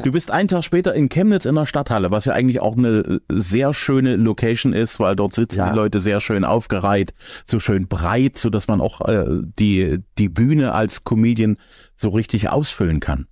Du 0.02 0.12
bist 0.12 0.30
einen 0.30 0.48
Tag 0.48 0.64
später 0.64 0.94
in 0.94 1.10
Chemnitz 1.10 1.44
in 1.44 1.54
der 1.54 1.66
Stadthalle, 1.66 2.10
was 2.10 2.24
ja 2.24 2.32
eigentlich 2.32 2.60
auch 2.60 2.76
eine 2.76 3.20
sehr 3.28 3.74
schöne 3.74 4.16
Location 4.16 4.72
ist, 4.72 4.98
weil 4.98 5.14
dort 5.14 5.34
sitzen 5.34 5.58
ja. 5.58 5.70
die 5.70 5.76
Leute 5.76 6.00
sehr 6.00 6.20
schön 6.20 6.44
aufgereiht, 6.44 7.12
so 7.44 7.60
schön 7.60 7.86
breit, 7.86 8.38
so 8.38 8.48
dass 8.48 8.66
man 8.66 8.80
auch 8.80 9.06
äh, 9.06 9.42
die, 9.58 9.98
die 10.16 10.30
Bühne 10.30 10.72
als 10.72 11.04
Comedian 11.04 11.58
so 11.96 12.08
richtig 12.08 12.48
ausfüllen 12.48 13.00
kann. 13.00 13.26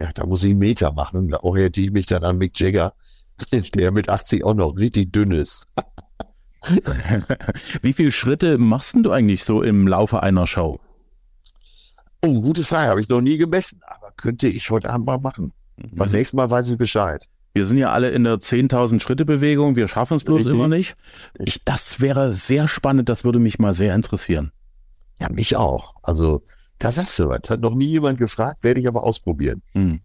Ja, 0.00 0.10
da 0.14 0.24
muss 0.24 0.42
ich 0.44 0.50
einen 0.50 0.60
Meter 0.60 0.92
machen. 0.92 1.28
Da 1.28 1.40
orientiere 1.40 1.86
ich 1.86 1.92
mich 1.92 2.06
dann 2.06 2.24
an 2.24 2.38
Mick 2.38 2.58
Jagger. 2.58 2.94
der 3.74 3.92
mit 3.92 4.08
80 4.08 4.44
auch 4.44 4.54
noch 4.54 4.76
richtig 4.76 5.12
dünn 5.12 5.32
ist. 5.32 5.66
Wie 7.82 7.92
viele 7.92 8.12
Schritte 8.12 8.56
machst 8.58 8.96
du 8.96 9.12
eigentlich 9.12 9.44
so 9.44 9.62
im 9.62 9.86
Laufe 9.86 10.22
einer 10.22 10.46
Show? 10.46 10.80
Oh, 12.24 12.40
gute 12.40 12.64
Frage, 12.64 12.90
habe 12.90 13.00
ich 13.00 13.08
noch 13.08 13.20
nie 13.20 13.36
gemessen, 13.36 13.80
aber 13.86 14.10
könnte 14.16 14.48
ich 14.48 14.70
heute 14.70 14.90
Abend 14.90 15.06
mal 15.06 15.18
machen. 15.18 15.52
Beim 15.76 16.10
nächsten 16.10 16.36
Mal 16.36 16.50
weiß 16.50 16.68
ich 16.68 16.78
Bescheid. 16.78 17.28
Wir 17.54 17.64
sind 17.64 17.78
ja 17.78 17.90
alle 17.90 18.10
in 18.10 18.24
der 18.24 18.36
10.000 18.36 19.00
Schritte 19.00 19.24
Bewegung, 19.24 19.76
wir 19.76 19.88
schaffen 19.88 20.18
es 20.18 20.24
bloß 20.24 20.40
Richtig. 20.40 20.54
immer 20.54 20.68
nicht. 20.68 20.94
Ich, 21.38 21.64
das 21.64 22.00
wäre 22.00 22.32
sehr 22.32 22.68
spannend, 22.68 23.08
das 23.08 23.24
würde 23.24 23.38
mich 23.38 23.58
mal 23.58 23.74
sehr 23.74 23.94
interessieren. 23.94 24.52
Ja, 25.20 25.30
mich 25.30 25.56
auch. 25.56 25.94
Also, 26.02 26.42
da 26.78 26.90
sagst 26.90 27.18
du 27.18 27.28
was. 27.28 27.48
Hat 27.48 27.60
noch 27.60 27.74
nie 27.74 27.86
jemand 27.86 28.18
gefragt, 28.18 28.62
werde 28.62 28.80
ich 28.80 28.88
aber 28.88 29.04
ausprobieren. 29.04 29.62
Hm. 29.72 30.00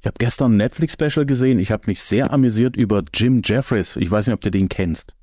Ich 0.00 0.06
habe 0.06 0.14
gestern 0.18 0.52
ein 0.52 0.56
Netflix-Special 0.56 1.26
gesehen, 1.26 1.58
ich 1.58 1.70
habe 1.72 1.82
mich 1.86 2.02
sehr 2.02 2.32
amüsiert 2.32 2.76
über 2.76 3.02
Jim 3.12 3.42
Jeffries. 3.44 3.96
Ich 3.96 4.10
weiß 4.10 4.26
nicht, 4.26 4.34
ob 4.34 4.40
du 4.40 4.50
den 4.50 4.68
kennst. 4.68 5.14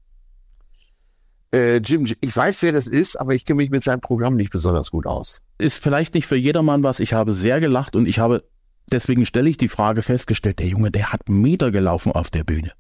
Äh, 1.54 1.78
Jim, 1.78 2.06
ich 2.06 2.36
weiß, 2.36 2.62
wer 2.62 2.72
das 2.72 2.88
ist, 2.88 3.18
aber 3.18 3.34
ich 3.34 3.46
kenne 3.46 3.58
mich 3.58 3.72
mit 3.72 3.84
seinem 3.84 4.00
Programm 4.00 4.36
nicht 4.36 4.52
besonders 4.52 4.92
gut 4.92 5.06
aus. 5.06 5.42
Ist 5.58 5.82
vielleicht 5.82 6.14
nicht 6.14 6.28
für 6.28 6.38
jedermann 6.38 6.84
was, 6.84 7.00
ich 7.00 7.14
habe 7.14 7.34
sehr 7.34 7.60
gelacht 7.60 7.96
und 7.96 8.08
ich 8.08 8.20
habe, 8.20 8.44
deswegen 8.92 9.26
stelle 9.26 9.50
ich 9.50 9.58
die 9.58 9.68
Frage 9.68 10.02
festgestellt, 10.02 10.60
der 10.60 10.68
Junge, 10.68 10.92
der 10.92 11.12
hat 11.12 11.30
Meter 11.30 11.72
gelaufen 11.72 12.12
auf 12.12 12.30
der 12.30 12.44
Bühne. 12.44 12.72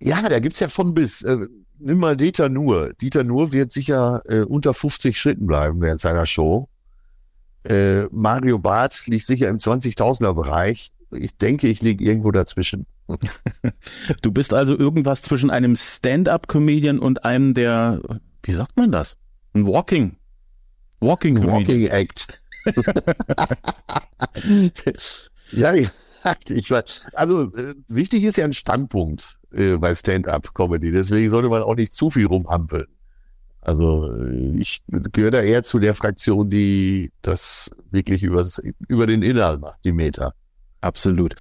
Ja, 0.00 0.28
da 0.28 0.38
gibt's 0.40 0.60
ja 0.60 0.68
von 0.68 0.94
bis. 0.94 1.22
Äh, 1.22 1.46
nimm 1.78 1.98
mal 1.98 2.16
Dieter 2.16 2.48
Nuhr. 2.48 2.92
Dieter 3.00 3.24
Nuhr 3.24 3.52
wird 3.52 3.72
sicher 3.72 4.22
äh, 4.26 4.40
unter 4.40 4.74
50 4.74 5.18
Schritten 5.18 5.46
bleiben 5.46 5.80
während 5.80 6.00
seiner 6.00 6.26
Show. 6.26 6.68
Äh, 7.64 8.04
Mario 8.12 8.58
Barth 8.58 9.06
liegt 9.06 9.26
sicher 9.26 9.48
im 9.48 9.56
20.000er 9.56 10.34
Bereich. 10.34 10.92
Ich 11.10 11.36
denke, 11.36 11.68
ich 11.68 11.82
liege 11.82 12.04
irgendwo 12.04 12.30
dazwischen. 12.30 12.86
Du 14.22 14.32
bist 14.32 14.52
also 14.52 14.76
irgendwas 14.76 15.22
zwischen 15.22 15.50
einem 15.50 15.76
Stand-up-Comedian 15.76 16.98
und 16.98 17.24
einem 17.24 17.54
der, 17.54 18.00
wie 18.42 18.52
sagt 18.52 18.76
man 18.76 18.90
das? 18.90 19.16
Ein 19.54 19.66
Walking. 19.66 20.16
Walking 21.00 21.36
Comedian. 21.36 21.58
Walking 21.58 21.86
Act. 21.86 22.42
ja, 25.52 25.74
ich 25.74 26.70
weiß. 26.70 27.10
Also 27.12 27.52
äh, 27.52 27.74
wichtig 27.88 28.24
ist 28.24 28.36
ja 28.36 28.44
ein 28.44 28.52
Standpunkt 28.52 29.38
äh, 29.52 29.76
bei 29.76 29.94
Stand-up-Comedy. 29.94 30.92
Deswegen 30.92 31.30
sollte 31.30 31.48
man 31.48 31.62
auch 31.62 31.76
nicht 31.76 31.92
zu 31.92 32.10
viel 32.10 32.26
rumhampeln. 32.26 32.86
Also 33.62 34.12
äh, 34.12 34.58
ich 34.58 34.82
gehöre 34.88 35.30
da 35.30 35.40
eher 35.40 35.62
zu 35.62 35.78
der 35.78 35.94
Fraktion, 35.94 36.50
die 36.50 37.12
das 37.22 37.70
wirklich 37.90 38.22
übers, 38.22 38.60
über 38.88 39.06
den 39.06 39.22
Inhalt 39.22 39.60
macht, 39.60 39.84
die 39.84 39.92
Meter. 39.92 40.34
Absolut. 40.80 41.36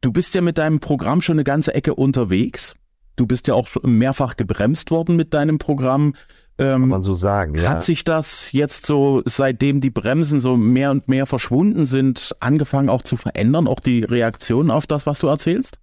Du 0.00 0.12
bist 0.12 0.34
ja 0.34 0.40
mit 0.40 0.58
deinem 0.58 0.80
Programm 0.80 1.22
schon 1.22 1.36
eine 1.36 1.44
ganze 1.44 1.74
Ecke 1.74 1.94
unterwegs. 1.94 2.74
Du 3.16 3.26
bist 3.26 3.46
ja 3.46 3.54
auch 3.54 3.68
mehrfach 3.82 4.36
gebremst 4.36 4.90
worden 4.90 5.16
mit 5.16 5.34
deinem 5.34 5.58
Programm. 5.58 6.14
Kann 6.62 6.82
Ähm, 6.82 6.88
man 6.88 7.02
so 7.02 7.14
sagen, 7.14 7.54
ja. 7.54 7.70
Hat 7.70 7.84
sich 7.84 8.04
das 8.04 8.52
jetzt 8.52 8.86
so, 8.86 9.22
seitdem 9.24 9.80
die 9.80 9.90
Bremsen 9.90 10.40
so 10.40 10.56
mehr 10.56 10.90
und 10.90 11.08
mehr 11.08 11.26
verschwunden 11.26 11.86
sind, 11.86 12.34
angefangen 12.40 12.88
auch 12.88 13.02
zu 13.02 13.16
verändern, 13.16 13.66
auch 13.66 13.80
die 13.80 14.04
Reaktion 14.04 14.70
auf 14.70 14.86
das, 14.86 15.06
was 15.06 15.18
du 15.18 15.26
erzählst? 15.26 15.78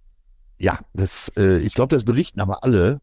Ja, 0.58 0.78
das, 0.92 1.32
äh, 1.36 1.58
ich 1.58 1.74
glaube, 1.74 1.94
das 1.94 2.04
berichten 2.04 2.40
aber 2.40 2.64
alle. 2.64 3.00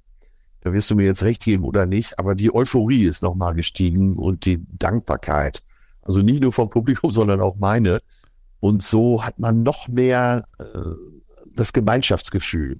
Da 0.61 0.73
wirst 0.73 0.89
du 0.89 0.95
mir 0.95 1.05
jetzt 1.05 1.23
recht 1.23 1.43
geben 1.43 1.63
oder 1.63 1.85
nicht, 1.85 2.19
aber 2.19 2.35
die 2.35 2.53
Euphorie 2.53 3.05
ist 3.05 3.21
nochmal 3.21 3.53
gestiegen 3.53 4.17
und 4.17 4.45
die 4.45 4.65
Dankbarkeit. 4.77 5.61
Also 6.01 6.21
nicht 6.21 6.41
nur 6.41 6.51
vom 6.51 6.69
Publikum, 6.69 7.11
sondern 7.13 7.41
auch 7.41 7.57
meine. 7.57 7.99
Und 8.59 8.81
so 8.81 9.23
hat 9.23 9.39
man 9.39 9.63
noch 9.63 9.87
mehr 9.87 10.43
äh, 10.59 10.63
das 11.55 11.73
Gemeinschaftsgefühl. 11.73 12.77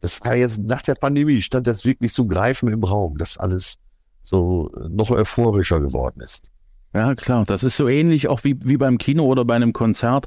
Das 0.00 0.20
war 0.22 0.34
jetzt 0.34 0.58
nach 0.60 0.82
der 0.82 0.94
Pandemie, 0.94 1.42
stand 1.42 1.66
das 1.66 1.84
wirklich 1.84 2.12
zum 2.12 2.28
Greifen 2.28 2.72
im 2.72 2.82
Raum, 2.82 3.18
dass 3.18 3.36
alles 3.36 3.76
so 4.22 4.70
äh, 4.76 4.88
noch 4.88 5.10
euphorischer 5.10 5.80
geworden 5.80 6.20
ist. 6.20 6.50
Ja, 6.92 7.14
klar. 7.14 7.44
Das 7.46 7.62
ist 7.62 7.76
so 7.76 7.86
ähnlich 7.88 8.26
auch 8.28 8.42
wie, 8.42 8.58
wie 8.64 8.76
beim 8.76 8.98
Kino 8.98 9.24
oder 9.24 9.44
bei 9.44 9.54
einem 9.54 9.72
Konzert. 9.72 10.26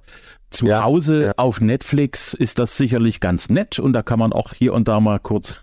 Zu 0.49 0.67
Ja, 0.67 0.83
Hause 0.83 1.23
ja. 1.25 1.31
auf 1.35 1.59
Netflix 1.59 2.33
ist 2.33 2.57
das 2.57 2.77
sicherlich 2.77 3.19
ganz 3.19 3.49
nett 3.49 3.79
und 3.79 3.91
da 3.93 4.01
kann 4.01 4.19
man 4.19 4.31
auch 4.31 4.53
hier 4.53 4.73
und 4.73 4.87
da 4.87 4.99
mal 4.99 5.19
kurz 5.19 5.55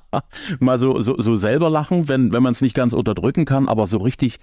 mal 0.58 0.80
so, 0.80 1.00
so, 1.00 1.16
so 1.18 1.36
selber 1.36 1.70
lachen, 1.70 2.08
wenn, 2.08 2.32
wenn 2.32 2.42
man 2.42 2.52
es 2.52 2.60
nicht 2.60 2.74
ganz 2.74 2.92
unterdrücken 2.92 3.44
kann, 3.44 3.68
aber 3.68 3.86
so 3.86 3.98
richtig 3.98 4.38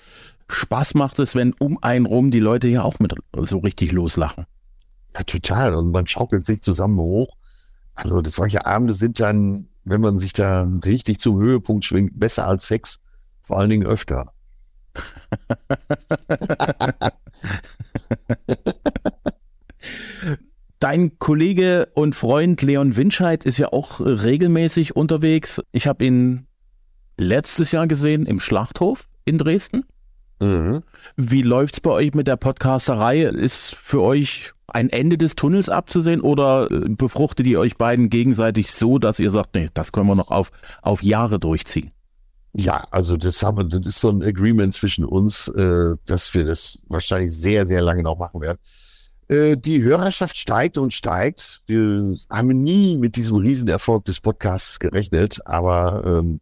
Spaß 0.47 0.93
macht 0.93 1.19
es, 1.19 1.35
wenn 1.35 1.53
um 1.53 1.81
einen 1.81 2.05
rum 2.05 2.31
die 2.31 2.39
Leute 2.39 2.67
ja 2.67 2.83
auch 2.83 2.99
mit 2.99 3.15
so 3.35 3.57
richtig 3.57 3.91
loslachen. 3.91 4.45
Ja, 5.15 5.23
total. 5.23 5.75
Und 5.75 5.91
man 5.91 6.07
schaukelt 6.07 6.45
sich 6.45 6.61
zusammen 6.61 6.97
hoch. 6.99 7.35
Also 7.93 8.21
das, 8.21 8.35
solche 8.35 8.65
Abende 8.65 8.93
sind 8.93 9.19
dann, 9.19 9.67
wenn 9.85 10.01
man 10.01 10.17
sich 10.17 10.33
da 10.33 10.67
richtig 10.85 11.19
zum 11.19 11.39
Höhepunkt 11.39 11.83
schwingt, 11.85 12.19
besser 12.19 12.47
als 12.47 12.67
Sex. 12.67 12.99
Vor 13.45 13.59
allen 13.59 13.69
Dingen 13.69 13.85
öfter. 13.85 14.31
Dein 20.79 21.19
Kollege 21.19 21.89
und 21.93 22.15
Freund 22.15 22.61
Leon 22.61 22.95
Winscheid 22.95 23.43
ist 23.43 23.57
ja 23.57 23.71
auch 23.71 23.99
regelmäßig 23.99 24.95
unterwegs. 24.95 25.61
Ich 25.71 25.87
habe 25.87 26.05
ihn 26.05 26.47
letztes 27.17 27.71
Jahr 27.71 27.87
gesehen 27.87 28.25
im 28.25 28.39
Schlachthof 28.39 29.07
in 29.25 29.37
Dresden. 29.37 29.85
Mhm. 30.41 30.81
Wie 31.15 31.43
läuft's 31.43 31.79
bei 31.79 31.91
euch 31.91 32.13
mit 32.13 32.27
der 32.27 32.35
Podcasterei? 32.35 33.21
Ist 33.21 33.75
für 33.75 34.01
euch 34.01 34.53
ein 34.67 34.89
Ende 34.89 35.17
des 35.17 35.35
Tunnels 35.35 35.69
abzusehen 35.69 36.21
oder 36.21 36.69
äh, 36.69 36.89
befruchtet 36.89 37.47
ihr 37.47 37.59
euch 37.59 37.77
beiden 37.77 38.09
gegenseitig 38.09 38.71
so, 38.71 38.97
dass 38.97 39.19
ihr 39.19 39.31
sagt, 39.31 39.55
nee, 39.55 39.67
das 39.73 39.91
können 39.91 40.07
wir 40.07 40.15
noch 40.15 40.31
auf, 40.31 40.51
auf 40.81 41.03
Jahre 41.03 41.39
durchziehen? 41.39 41.91
Ja, 42.57 42.87
also 42.89 43.17
das 43.17 43.43
haben 43.43 43.69
das 43.69 43.85
ist 43.85 43.99
so 43.99 44.09
ein 44.09 44.23
Agreement 44.23 44.73
zwischen 44.73 45.03
uns, 45.03 45.49
äh, 45.49 45.93
dass 46.05 46.33
wir 46.33 46.45
das 46.45 46.79
wahrscheinlich 46.87 47.33
sehr, 47.33 47.65
sehr 47.65 47.81
lange 47.81 48.01
noch 48.01 48.17
machen 48.17 48.39
werden. 48.39 48.59
Äh, 49.27 49.57
die 49.57 49.83
Hörerschaft 49.83 50.37
steigt 50.37 50.77
und 50.77 50.93
steigt. 50.93 51.61
Wir 51.65 52.15
haben 52.29 52.47
nie 52.47 52.97
mit 52.97 53.17
diesem 53.17 53.35
Riesenerfolg 53.35 54.05
des 54.05 54.21
Podcasts 54.21 54.79
gerechnet, 54.79 55.39
aber 55.45 56.03
ähm, 56.05 56.39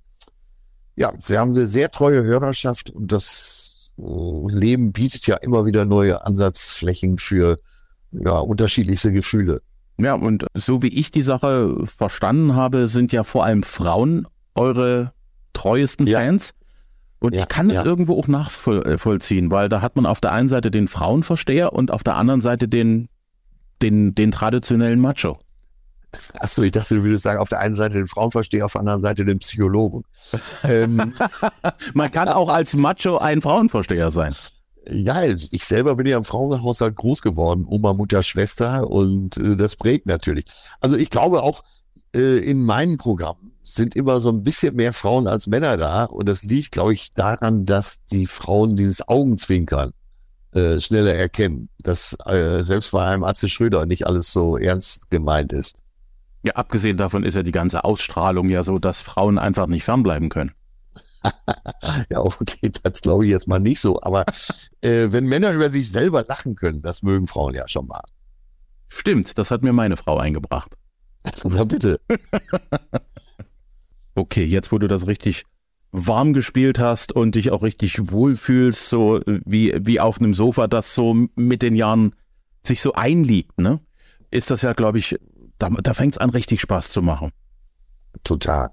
ja, 0.95 1.13
wir 1.25 1.39
haben 1.39 1.55
eine 1.55 1.65
sehr 1.65 1.89
treue 1.89 2.23
Hörerschaft 2.23 2.91
und 2.91 3.11
das 3.11 3.93
äh, 3.97 4.03
Leben 4.03 4.91
bietet 4.91 5.25
ja 5.25 5.37
immer 5.37 5.65
wieder 5.65 5.83
neue 5.83 6.23
Ansatzflächen 6.23 7.17
für 7.17 7.57
ja, 8.11 8.37
unterschiedlichste 8.37 9.11
Gefühle. 9.11 9.63
Ja, 9.97 10.13
und 10.13 10.45
so 10.53 10.83
wie 10.83 10.89
ich 10.89 11.09
die 11.09 11.23
Sache 11.23 11.87
verstanden 11.87 12.55
habe, 12.55 12.87
sind 12.87 13.11
ja 13.11 13.23
vor 13.23 13.45
allem 13.45 13.63
Frauen 13.63 14.27
eure 14.53 15.13
treuesten 15.53 16.07
Ja. 16.07 16.19
Fans. 16.19 16.53
Und 17.19 17.35
Ja, 17.35 17.43
ich 17.43 17.47
kann 17.47 17.67
es 17.67 17.75
ja. 17.75 17.85
irgendwo 17.85 18.19
auch 18.19 18.27
nachvollziehen, 18.27 19.49
weil 19.49 19.69
da 19.69 19.81
hat 19.81 19.95
man 19.95 20.05
auf 20.05 20.19
der 20.19 20.33
einen 20.33 20.49
Seite 20.49 20.71
den 20.71 20.87
Frauenversteher 20.89 21.71
und 21.71 21.89
auf 21.91 22.03
der 22.03 22.15
anderen 22.15 22.41
Seite 22.41 22.67
den, 22.67 23.07
den, 23.81 24.13
den 24.13 24.31
traditionellen 24.31 24.99
Macho. 24.99 25.39
Achso, 26.39 26.61
ich 26.61 26.71
dachte, 26.71 26.95
du 26.95 27.03
würdest 27.03 27.23
sagen, 27.23 27.39
auf 27.39 27.49
der 27.49 27.59
einen 27.59 27.75
Seite 27.75 27.95
den 27.95 28.07
Frauenversteher, 28.07 28.65
auf 28.65 28.73
der 28.73 28.81
anderen 28.81 29.01
Seite 29.01 29.25
den 29.25 29.39
Psychologen. 29.39 30.03
ähm, 30.63 31.13
Man 31.93 32.11
kann 32.11 32.27
auch 32.27 32.49
als 32.49 32.75
Macho 32.75 33.17
ein 33.17 33.41
Frauenversteher 33.41 34.11
sein. 34.11 34.35
Ja, 34.89 35.23
ich 35.23 35.63
selber 35.63 35.95
bin 35.95 36.05
ja 36.05 36.17
im 36.17 36.25
Frauenhaushalt 36.25 36.95
groß 36.97 37.21
geworden, 37.21 37.65
Oma, 37.65 37.93
Mutter, 37.93 38.21
Schwester 38.21 38.89
und 38.89 39.37
äh, 39.37 39.55
das 39.55 39.77
prägt 39.77 40.07
natürlich. 40.07 40.45
Also 40.81 40.97
ich 40.97 41.09
glaube 41.09 41.41
auch 41.41 41.63
äh, 42.15 42.37
in 42.37 42.63
meinen 42.63 42.97
Programmen 42.97 43.53
sind 43.63 43.95
immer 43.95 44.19
so 44.19 44.29
ein 44.29 44.43
bisschen 44.43 44.75
mehr 44.75 44.93
Frauen 44.93 45.27
als 45.27 45.47
Männer 45.47 45.77
da 45.77 46.03
und 46.03 46.27
das 46.27 46.43
liegt, 46.43 46.73
glaube 46.73 46.93
ich, 46.93 47.13
daran, 47.13 47.65
dass 47.65 48.05
die 48.05 48.27
Frauen 48.27 48.75
dieses 48.75 49.07
Augenzwinkern 49.07 49.91
äh, 50.51 50.79
schneller 50.79 51.15
erkennen, 51.15 51.69
dass 51.81 52.15
äh, 52.25 52.63
selbst 52.63 52.91
bei 52.91 53.05
einem 53.05 53.23
Atze 53.23 53.49
Schröder 53.49 53.85
nicht 53.85 54.05
alles 54.05 54.31
so 54.31 54.57
ernst 54.57 55.09
gemeint 55.09 55.51
ist. 55.53 55.77
Ja, 56.43 56.53
abgesehen 56.53 56.97
davon 56.97 57.23
ist 57.23 57.35
ja 57.35 57.43
die 57.43 57.51
ganze 57.51 57.83
Ausstrahlung 57.83 58.49
ja 58.49 58.63
so, 58.63 58.77
dass 58.77 59.01
Frauen 59.01 59.37
einfach 59.37 59.67
nicht 59.67 59.83
fernbleiben 59.83 60.29
können. 60.29 60.51
Ja, 62.09 62.19
okay, 62.19 62.69
das 62.83 63.01
glaube 63.01 63.23
ich 63.23 63.31
jetzt 63.31 63.47
mal 63.47 63.59
nicht 63.59 63.79
so, 63.79 64.01
aber 64.01 64.25
äh, 64.81 65.07
wenn 65.11 65.25
Männer 65.25 65.53
über 65.53 65.69
sich 65.69 65.89
selber 65.89 66.25
lachen 66.27 66.55
können, 66.55 66.81
das 66.81 67.01
mögen 67.01 67.27
Frauen 67.27 67.55
ja 67.55 67.67
schon 67.67 67.87
mal. 67.87 68.01
Stimmt, 68.89 69.37
das 69.37 69.49
hat 69.49 69.63
mir 69.63 69.73
meine 69.73 69.95
Frau 69.95 70.17
eingebracht. 70.17 70.75
Na 71.43 71.63
bitte. 71.63 71.99
Okay, 74.15 74.45
jetzt 74.45 74.71
wo 74.71 74.77
du 74.77 74.87
das 74.87 75.07
richtig 75.07 75.45
warm 75.91 76.33
gespielt 76.33 76.77
hast 76.79 77.11
und 77.13 77.35
dich 77.35 77.51
auch 77.51 77.63
richtig 77.63 78.11
wohlfühlst, 78.11 78.89
so 78.89 79.21
wie, 79.25 79.73
wie 79.79 79.99
auf 79.99 80.19
einem 80.19 80.35
Sofa, 80.35 80.67
das 80.67 80.93
so 80.93 81.15
mit 81.35 81.61
den 81.61 81.75
Jahren 81.75 82.15
sich 82.63 82.81
so 82.81 82.93
einliegt, 82.93 83.59
ne? 83.59 83.79
Ist 84.29 84.51
das 84.51 84.61
ja, 84.61 84.73
glaube 84.73 84.99
ich, 84.99 85.17
da, 85.57 85.69
da 85.69 85.93
fängt 85.93 86.15
es 86.15 86.17
an, 86.19 86.29
richtig 86.29 86.61
Spaß 86.61 86.89
zu 86.89 87.01
machen. 87.01 87.31
Total. 88.23 88.69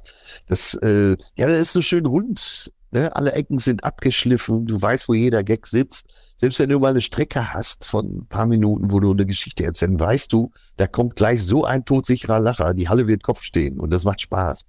Das, 0.47 0.75
äh, 0.75 1.17
ja, 1.37 1.47
das 1.47 1.61
ist 1.61 1.73
so 1.73 1.83
schön 1.83 2.07
rund 2.07 2.71
Ne? 2.93 3.15
Alle 3.15 3.33
Ecken 3.33 3.59
sind 3.59 3.85
abgeschliffen, 3.85 4.67
du 4.67 4.81
weißt, 4.81 5.09
wo 5.09 5.15
jeder 5.15 5.45
Gag 5.45 5.67
sitzt. 5.67 6.13
Selbst 6.37 6.59
wenn 6.59 6.71
du 6.71 6.79
mal 6.79 6.91
eine 6.91 7.01
Strecke 7.01 7.53
hast 7.53 7.85
von 7.85 8.07
ein 8.07 8.27
paar 8.27 8.47
Minuten, 8.47 8.91
wo 8.91 8.99
du 8.99 9.13
eine 9.13 9.27
Geschichte 9.27 9.65
erzählst, 9.65 10.01
weißt 10.01 10.33
du, 10.33 10.51
da 10.77 10.87
kommt 10.87 11.17
gleich 11.17 11.45
so 11.45 11.65
ein 11.65 11.85
todsicherer 11.85 12.41
Lacher, 12.41 12.75
die 12.75 12.89
Halle 12.89 13.07
wird 13.07 13.23
Kopf 13.23 13.43
stehen 13.43 13.79
und 13.79 13.93
das 13.93 14.05
macht 14.05 14.21
Spaß. 14.21 14.65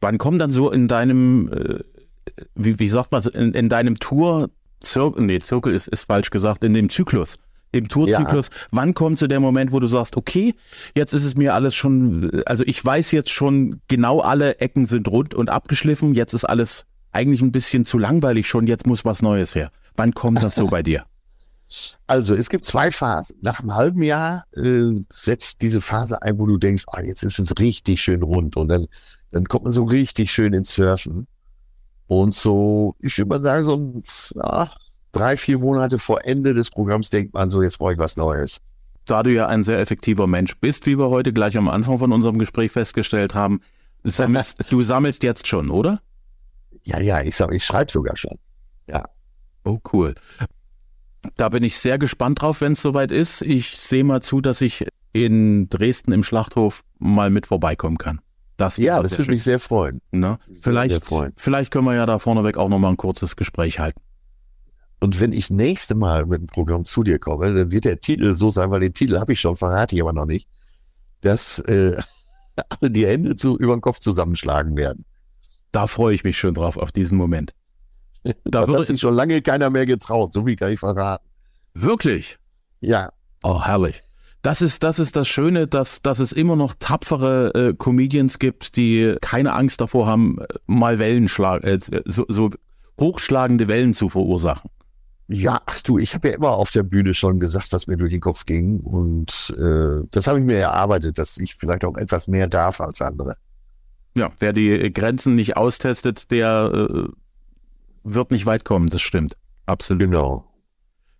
Wann 0.00 0.16
kommt 0.16 0.40
dann 0.40 0.50
so 0.50 0.70
in 0.70 0.88
deinem, 0.88 1.52
äh, 1.52 1.80
wie, 2.54 2.78
wie 2.78 2.88
sagt 2.88 3.12
man, 3.12 3.22
in, 3.24 3.52
in 3.52 3.68
deinem 3.68 3.98
Tour, 3.98 4.50
Zirkel, 4.80 5.24
nee, 5.24 5.38
Zirkel 5.38 5.74
ist, 5.74 5.88
ist 5.88 6.04
falsch 6.04 6.30
gesagt, 6.30 6.64
in 6.64 6.72
dem 6.72 6.88
Zyklus, 6.88 7.36
im 7.72 7.88
Tourzyklus, 7.88 8.46
ja. 8.46 8.68
wann 8.70 8.94
kommt 8.94 9.18
so 9.18 9.26
der 9.26 9.40
Moment, 9.40 9.72
wo 9.72 9.80
du 9.80 9.86
sagst, 9.86 10.16
okay, 10.16 10.54
jetzt 10.96 11.12
ist 11.12 11.24
es 11.24 11.36
mir 11.36 11.54
alles 11.54 11.74
schon, 11.74 12.42
also 12.46 12.64
ich 12.64 12.82
weiß 12.82 13.12
jetzt 13.12 13.30
schon, 13.30 13.82
genau 13.88 14.20
alle 14.20 14.58
Ecken 14.60 14.86
sind 14.86 15.08
rund 15.08 15.34
und 15.34 15.50
abgeschliffen, 15.50 16.14
jetzt 16.14 16.32
ist 16.32 16.44
alles 16.44 16.86
eigentlich 17.12 17.42
ein 17.42 17.52
bisschen 17.52 17.84
zu 17.84 17.98
langweilig 17.98 18.48
schon, 18.48 18.66
jetzt 18.66 18.86
muss 18.86 19.04
was 19.04 19.22
Neues 19.22 19.54
her. 19.54 19.70
Wann 19.96 20.14
kommt 20.14 20.42
das 20.42 20.54
so 20.54 20.66
bei 20.70 20.82
dir? 20.82 21.04
Also 22.06 22.34
es 22.34 22.48
gibt 22.48 22.64
zwei 22.64 22.90
Phasen. 22.90 23.36
Nach 23.42 23.60
einem 23.60 23.74
halben 23.74 24.02
Jahr 24.02 24.44
äh, 24.56 25.00
setzt 25.08 25.62
diese 25.62 25.80
Phase 25.80 26.20
ein, 26.22 26.38
wo 26.38 26.46
du 26.46 26.58
denkst, 26.58 26.84
ah, 26.88 27.00
jetzt 27.00 27.22
ist 27.22 27.38
es 27.38 27.58
richtig 27.58 28.02
schön 28.02 28.22
rund 28.22 28.56
und 28.56 28.68
dann, 28.68 28.88
dann 29.30 29.44
kommt 29.44 29.64
man 29.64 29.72
so 29.72 29.84
richtig 29.84 30.32
schön 30.32 30.52
ins 30.52 30.74
Surfen. 30.74 31.28
Und 32.08 32.34
so, 32.34 32.96
ich 32.98 33.16
würde 33.18 33.28
mal 33.28 33.42
sagen, 33.42 33.62
so 33.64 34.02
ja, 34.34 34.72
drei, 35.12 35.36
vier 35.36 35.58
Monate 35.58 36.00
vor 36.00 36.24
Ende 36.24 36.54
des 36.54 36.70
Programms 36.70 37.08
denkt 37.10 37.34
man 37.34 37.50
so, 37.50 37.62
jetzt 37.62 37.78
brauche 37.78 37.92
ich 37.92 37.98
was 37.98 38.16
Neues. 38.16 38.60
Da 39.04 39.22
du 39.22 39.32
ja 39.32 39.46
ein 39.46 39.62
sehr 39.62 39.78
effektiver 39.78 40.26
Mensch 40.26 40.56
bist, 40.56 40.86
wie 40.86 40.98
wir 40.98 41.08
heute 41.08 41.32
gleich 41.32 41.56
am 41.56 41.68
Anfang 41.68 41.98
von 41.98 42.12
unserem 42.12 42.38
Gespräch 42.38 42.72
festgestellt 42.72 43.34
haben, 43.34 43.60
sammelst, 44.02 44.56
du 44.70 44.82
sammelst 44.82 45.22
jetzt 45.22 45.46
schon, 45.46 45.70
oder? 45.70 46.00
Ja, 46.82 47.00
ja, 47.00 47.22
ich, 47.22 47.38
ich 47.38 47.64
schreibe 47.64 47.90
sogar 47.90 48.16
schon. 48.16 48.38
Ja. 48.88 49.04
Oh, 49.64 49.78
cool. 49.92 50.14
Da 51.36 51.48
bin 51.50 51.62
ich 51.62 51.78
sehr 51.78 51.98
gespannt 51.98 52.40
drauf, 52.40 52.60
wenn 52.60 52.72
es 52.72 52.82
soweit 52.82 53.10
ist. 53.10 53.42
Ich 53.42 53.76
sehe 53.76 54.04
mal 54.04 54.22
zu, 54.22 54.40
dass 54.40 54.60
ich 54.60 54.86
in 55.12 55.68
Dresden 55.68 56.12
im 56.12 56.22
Schlachthof 56.22 56.82
mal 56.98 57.30
mit 57.30 57.46
vorbeikommen 57.46 57.98
kann. 57.98 58.20
Das 58.56 58.76
ja, 58.76 59.02
das 59.02 59.16
würde 59.16 59.30
mich 59.30 59.42
sehr 59.42 59.58
freuen. 59.58 60.00
Na, 60.10 60.38
vielleicht, 60.60 60.90
sehr 60.90 61.00
freuen. 61.00 61.32
vielleicht 61.36 61.72
können 61.72 61.86
wir 61.86 61.94
ja 61.94 62.04
da 62.04 62.18
vorneweg 62.18 62.58
auch 62.58 62.68
noch 62.68 62.78
mal 62.78 62.90
ein 62.90 62.96
kurzes 62.96 63.36
Gespräch 63.36 63.78
halten. 63.78 64.00
Und 65.00 65.18
wenn 65.18 65.32
ich 65.32 65.48
nächste 65.48 65.94
Mal 65.94 66.26
mit 66.26 66.40
dem 66.40 66.46
Programm 66.46 66.84
zu 66.84 67.02
dir 67.02 67.18
komme, 67.18 67.54
dann 67.54 67.70
wird 67.70 67.86
der 67.86 68.00
Titel 68.00 68.36
so 68.36 68.50
sein, 68.50 68.70
weil 68.70 68.80
den 68.80 68.92
Titel 68.92 69.18
habe 69.18 69.32
ich 69.32 69.40
schon, 69.40 69.56
verrate 69.56 69.94
ich 69.94 70.02
aber 70.02 70.12
noch 70.12 70.26
nicht, 70.26 70.46
dass 71.22 71.58
äh, 71.60 71.96
alle 72.68 72.90
die 72.90 73.06
Hände 73.06 73.34
zu, 73.34 73.56
über 73.56 73.74
den 73.74 73.80
Kopf 73.80 73.98
zusammenschlagen 73.98 74.76
werden. 74.76 75.06
Da 75.72 75.86
freue 75.86 76.14
ich 76.14 76.24
mich 76.24 76.38
schon 76.38 76.54
drauf, 76.54 76.76
auf 76.76 76.92
diesen 76.92 77.16
Moment. 77.16 77.54
Da 78.22 78.34
das 78.44 78.74
hat 78.74 78.86
sich 78.86 79.00
schon 79.00 79.14
lange 79.14 79.40
keiner 79.40 79.70
mehr 79.70 79.86
getraut, 79.86 80.32
so 80.32 80.46
wie 80.46 80.56
kann 80.56 80.72
ich 80.72 80.80
verraten. 80.80 81.26
Wirklich? 81.74 82.38
Ja. 82.80 83.10
Oh, 83.42 83.64
herrlich. 83.64 84.02
Das 84.42 84.62
ist, 84.62 84.82
das 84.82 84.98
ist 84.98 85.16
das 85.16 85.28
Schöne, 85.28 85.66
dass, 85.66 86.00
dass 86.02 86.18
es 86.18 86.32
immer 86.32 86.56
noch 86.56 86.74
tapfere 86.78 87.52
äh, 87.54 87.74
Comedians 87.74 88.38
gibt, 88.38 88.76
die 88.76 89.16
keine 89.20 89.52
Angst 89.52 89.80
davor 89.80 90.06
haben, 90.06 90.38
mal 90.66 90.98
Wellen 90.98 91.28
schlagen, 91.28 91.66
äh, 91.66 91.78
so, 92.06 92.24
so 92.28 92.50
hochschlagende 92.98 93.68
Wellen 93.68 93.92
zu 93.92 94.08
verursachen. 94.08 94.70
Ja, 95.28 95.60
ach 95.64 95.80
du, 95.82 95.98
ich 95.98 96.14
habe 96.14 96.28
ja 96.28 96.34
immer 96.34 96.50
auf 96.50 96.70
der 96.70 96.82
Bühne 96.82 97.14
schon 97.14 97.38
gesagt, 97.38 97.72
was 97.72 97.86
mir 97.86 97.96
durch 97.96 98.10
den 98.10 98.20
Kopf 98.20 98.46
ging. 98.46 98.80
Und 98.80 99.54
äh, 99.56 100.04
das 100.10 100.26
habe 100.26 100.40
ich 100.40 100.44
mir 100.44 100.56
erarbeitet, 100.56 101.18
dass 101.18 101.38
ich 101.38 101.54
vielleicht 101.54 101.84
auch 101.84 101.96
etwas 101.96 102.26
mehr 102.26 102.48
darf 102.48 102.80
als 102.80 103.00
andere. 103.00 103.36
Ja, 104.14 104.32
wer 104.38 104.52
die 104.52 104.92
Grenzen 104.92 105.34
nicht 105.34 105.56
austestet, 105.56 106.30
der 106.30 106.70
äh, 106.72 107.08
wird 108.02 108.30
nicht 108.30 108.46
weit 108.46 108.64
kommen, 108.64 108.90
das 108.90 109.02
stimmt. 109.02 109.36
Absolut. 109.66 110.00
Genau. 110.00 110.44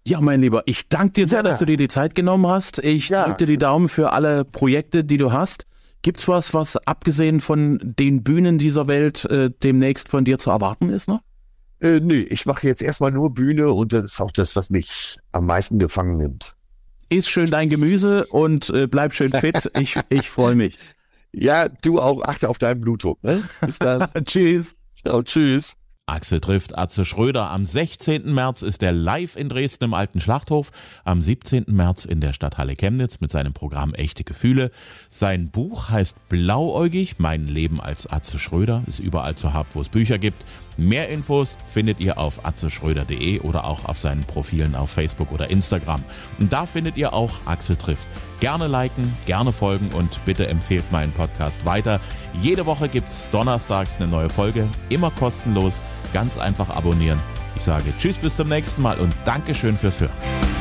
Ja, 0.07 0.21
mein 0.21 0.41
Lieber, 0.41 0.63
ich 0.67 0.89
danke 0.89 1.13
dir 1.13 1.27
sehr, 1.27 1.43
dass 1.43 1.59
du 1.59 1.67
dir 1.67 1.77
die 1.77 1.89
Zeit 1.89 2.15
genommen 2.15 2.47
hast. 2.47 2.79
Ich 2.79 3.11
ja, 3.11 3.25
drücke 3.25 3.45
dir 3.45 3.47
die 3.47 3.59
Daumen 3.59 3.89
für 3.89 4.13
alle 4.13 4.45
Projekte, 4.45 5.05
die 5.05 5.19
du 5.19 5.33
hast. 5.33 5.67
Gibt's 6.03 6.27
was, 6.27 6.55
was 6.55 6.77
abgesehen 6.79 7.41
von 7.41 7.79
den 7.83 8.23
Bühnen 8.23 8.57
dieser 8.57 8.87
Welt 8.89 9.27
äh, 9.27 9.51
demnächst 9.63 10.09
von 10.09 10.25
dir 10.25 10.39
zu 10.39 10.51
erwarten 10.51 10.89
ist 10.89 11.09
noch? 11.09 11.21
Äh, 11.81 12.01
nee, 12.01 12.21
ich 12.21 12.47
mache 12.47 12.67
jetzt 12.67 12.81
erstmal 12.81 13.13
nur 13.13 13.35
Bühne 13.35 13.71
und 13.71 13.93
das 13.93 14.05
ist 14.05 14.21
auch 14.21 14.33
das, 14.33 14.57
was 14.57 14.71
mich 14.71 15.19
am 15.33 15.47
meisten 15.47 15.79
gefangen 15.79 16.17
nimmt. 16.17 16.57
Ist 17.11 17.29
schön 17.29 17.47
dein 17.47 17.69
Gemüse 17.69 18.27
und 18.27 18.71
äh, 18.71 18.87
bleib 18.87 19.13
schön 19.13 19.31
fit. 19.31 19.71
Ich, 19.79 19.99
ich 20.09 20.31
freue 20.31 20.55
mich. 20.55 20.79
Ja, 21.33 21.69
du 21.69 22.01
auch. 22.01 22.23
Achte 22.23 22.49
auf 22.49 22.59
deinen 22.59 22.81
Blutdruck. 22.81 23.23
Ne? 23.23 23.43
Bis 23.61 23.79
dann. 23.79 24.09
tschüss. 24.25 24.75
Ciao, 25.03 25.23
tschüss. 25.23 25.77
Axel 26.11 26.41
trifft 26.41 26.77
Atze 26.77 27.05
Schröder. 27.05 27.51
Am 27.51 27.65
16. 27.65 28.35
März 28.35 28.63
ist 28.63 28.83
er 28.83 28.91
live 28.93 29.37
in 29.37 29.49
Dresden 29.49 29.85
im 29.85 29.95
Alten 29.95 30.21
Schlachthof. 30.21 30.73
Am 31.05 31.23
17. 31.23 31.67
März 31.69 32.05
in 32.05 32.21
der 32.21 32.33
Stadthalle 32.33 32.75
Chemnitz 32.75 33.21
mit 33.21 33.31
seinem 33.31 33.53
Programm 33.53 33.95
Echte 33.95 34.25
Gefühle. 34.25 34.73
Sein 35.09 35.51
Buch 35.51 35.91
heißt 35.91 36.17
Blauäugig, 36.29 37.19
mein 37.19 37.47
Leben 37.47 37.81
als 37.81 38.11
Atze 38.11 38.41
Schröder. 38.41 38.83
Ist 38.87 38.99
überall 38.99 39.37
zu 39.37 39.53
haben, 39.53 39.69
wo 39.73 39.81
es 39.81 39.89
Bücher 39.89 40.19
gibt. 40.19 40.45
Mehr 40.77 41.11
Infos 41.11 41.59
findet 41.71 42.01
ihr 42.01 42.17
auf 42.17 42.47
atzeschröder.de 42.47 43.41
oder 43.41 43.65
auch 43.65 43.85
auf 43.85 43.99
seinen 43.99 44.25
Profilen 44.25 44.75
auf 44.75 44.91
Facebook 44.91 45.31
oder 45.31 45.51
Instagram. 45.51 46.03
Und 46.39 46.53
da 46.53 46.65
findet 46.65 46.97
ihr 46.97 47.13
auch 47.13 47.33
Axel 47.45 47.77
trifft. 47.77 48.07
Gerne 48.41 48.67
liken, 48.67 49.15
gerne 49.27 49.53
folgen 49.53 49.91
und 49.93 50.25
bitte 50.25 50.47
empfehlt 50.47 50.91
meinen 50.91 51.13
Podcast 51.13 51.67
weiter. 51.67 52.01
Jede 52.41 52.65
Woche 52.65 52.89
gibt 52.89 53.11
es 53.11 53.29
donnerstags 53.31 53.99
eine 53.99 54.09
neue 54.09 54.31
Folge, 54.31 54.67
immer 54.89 55.11
kostenlos, 55.11 55.75
ganz 56.13 56.39
einfach 56.39 56.71
abonnieren. 56.71 57.21
Ich 57.57 57.63
sage 57.63 57.93
Tschüss 57.99 58.19
bis 58.19 58.37
zum 58.37 58.49
nächsten 58.49 58.83
Mal 58.83 58.99
und 58.99 59.15
Dankeschön 59.25 59.77
fürs 59.77 60.01
Hören. 60.01 60.60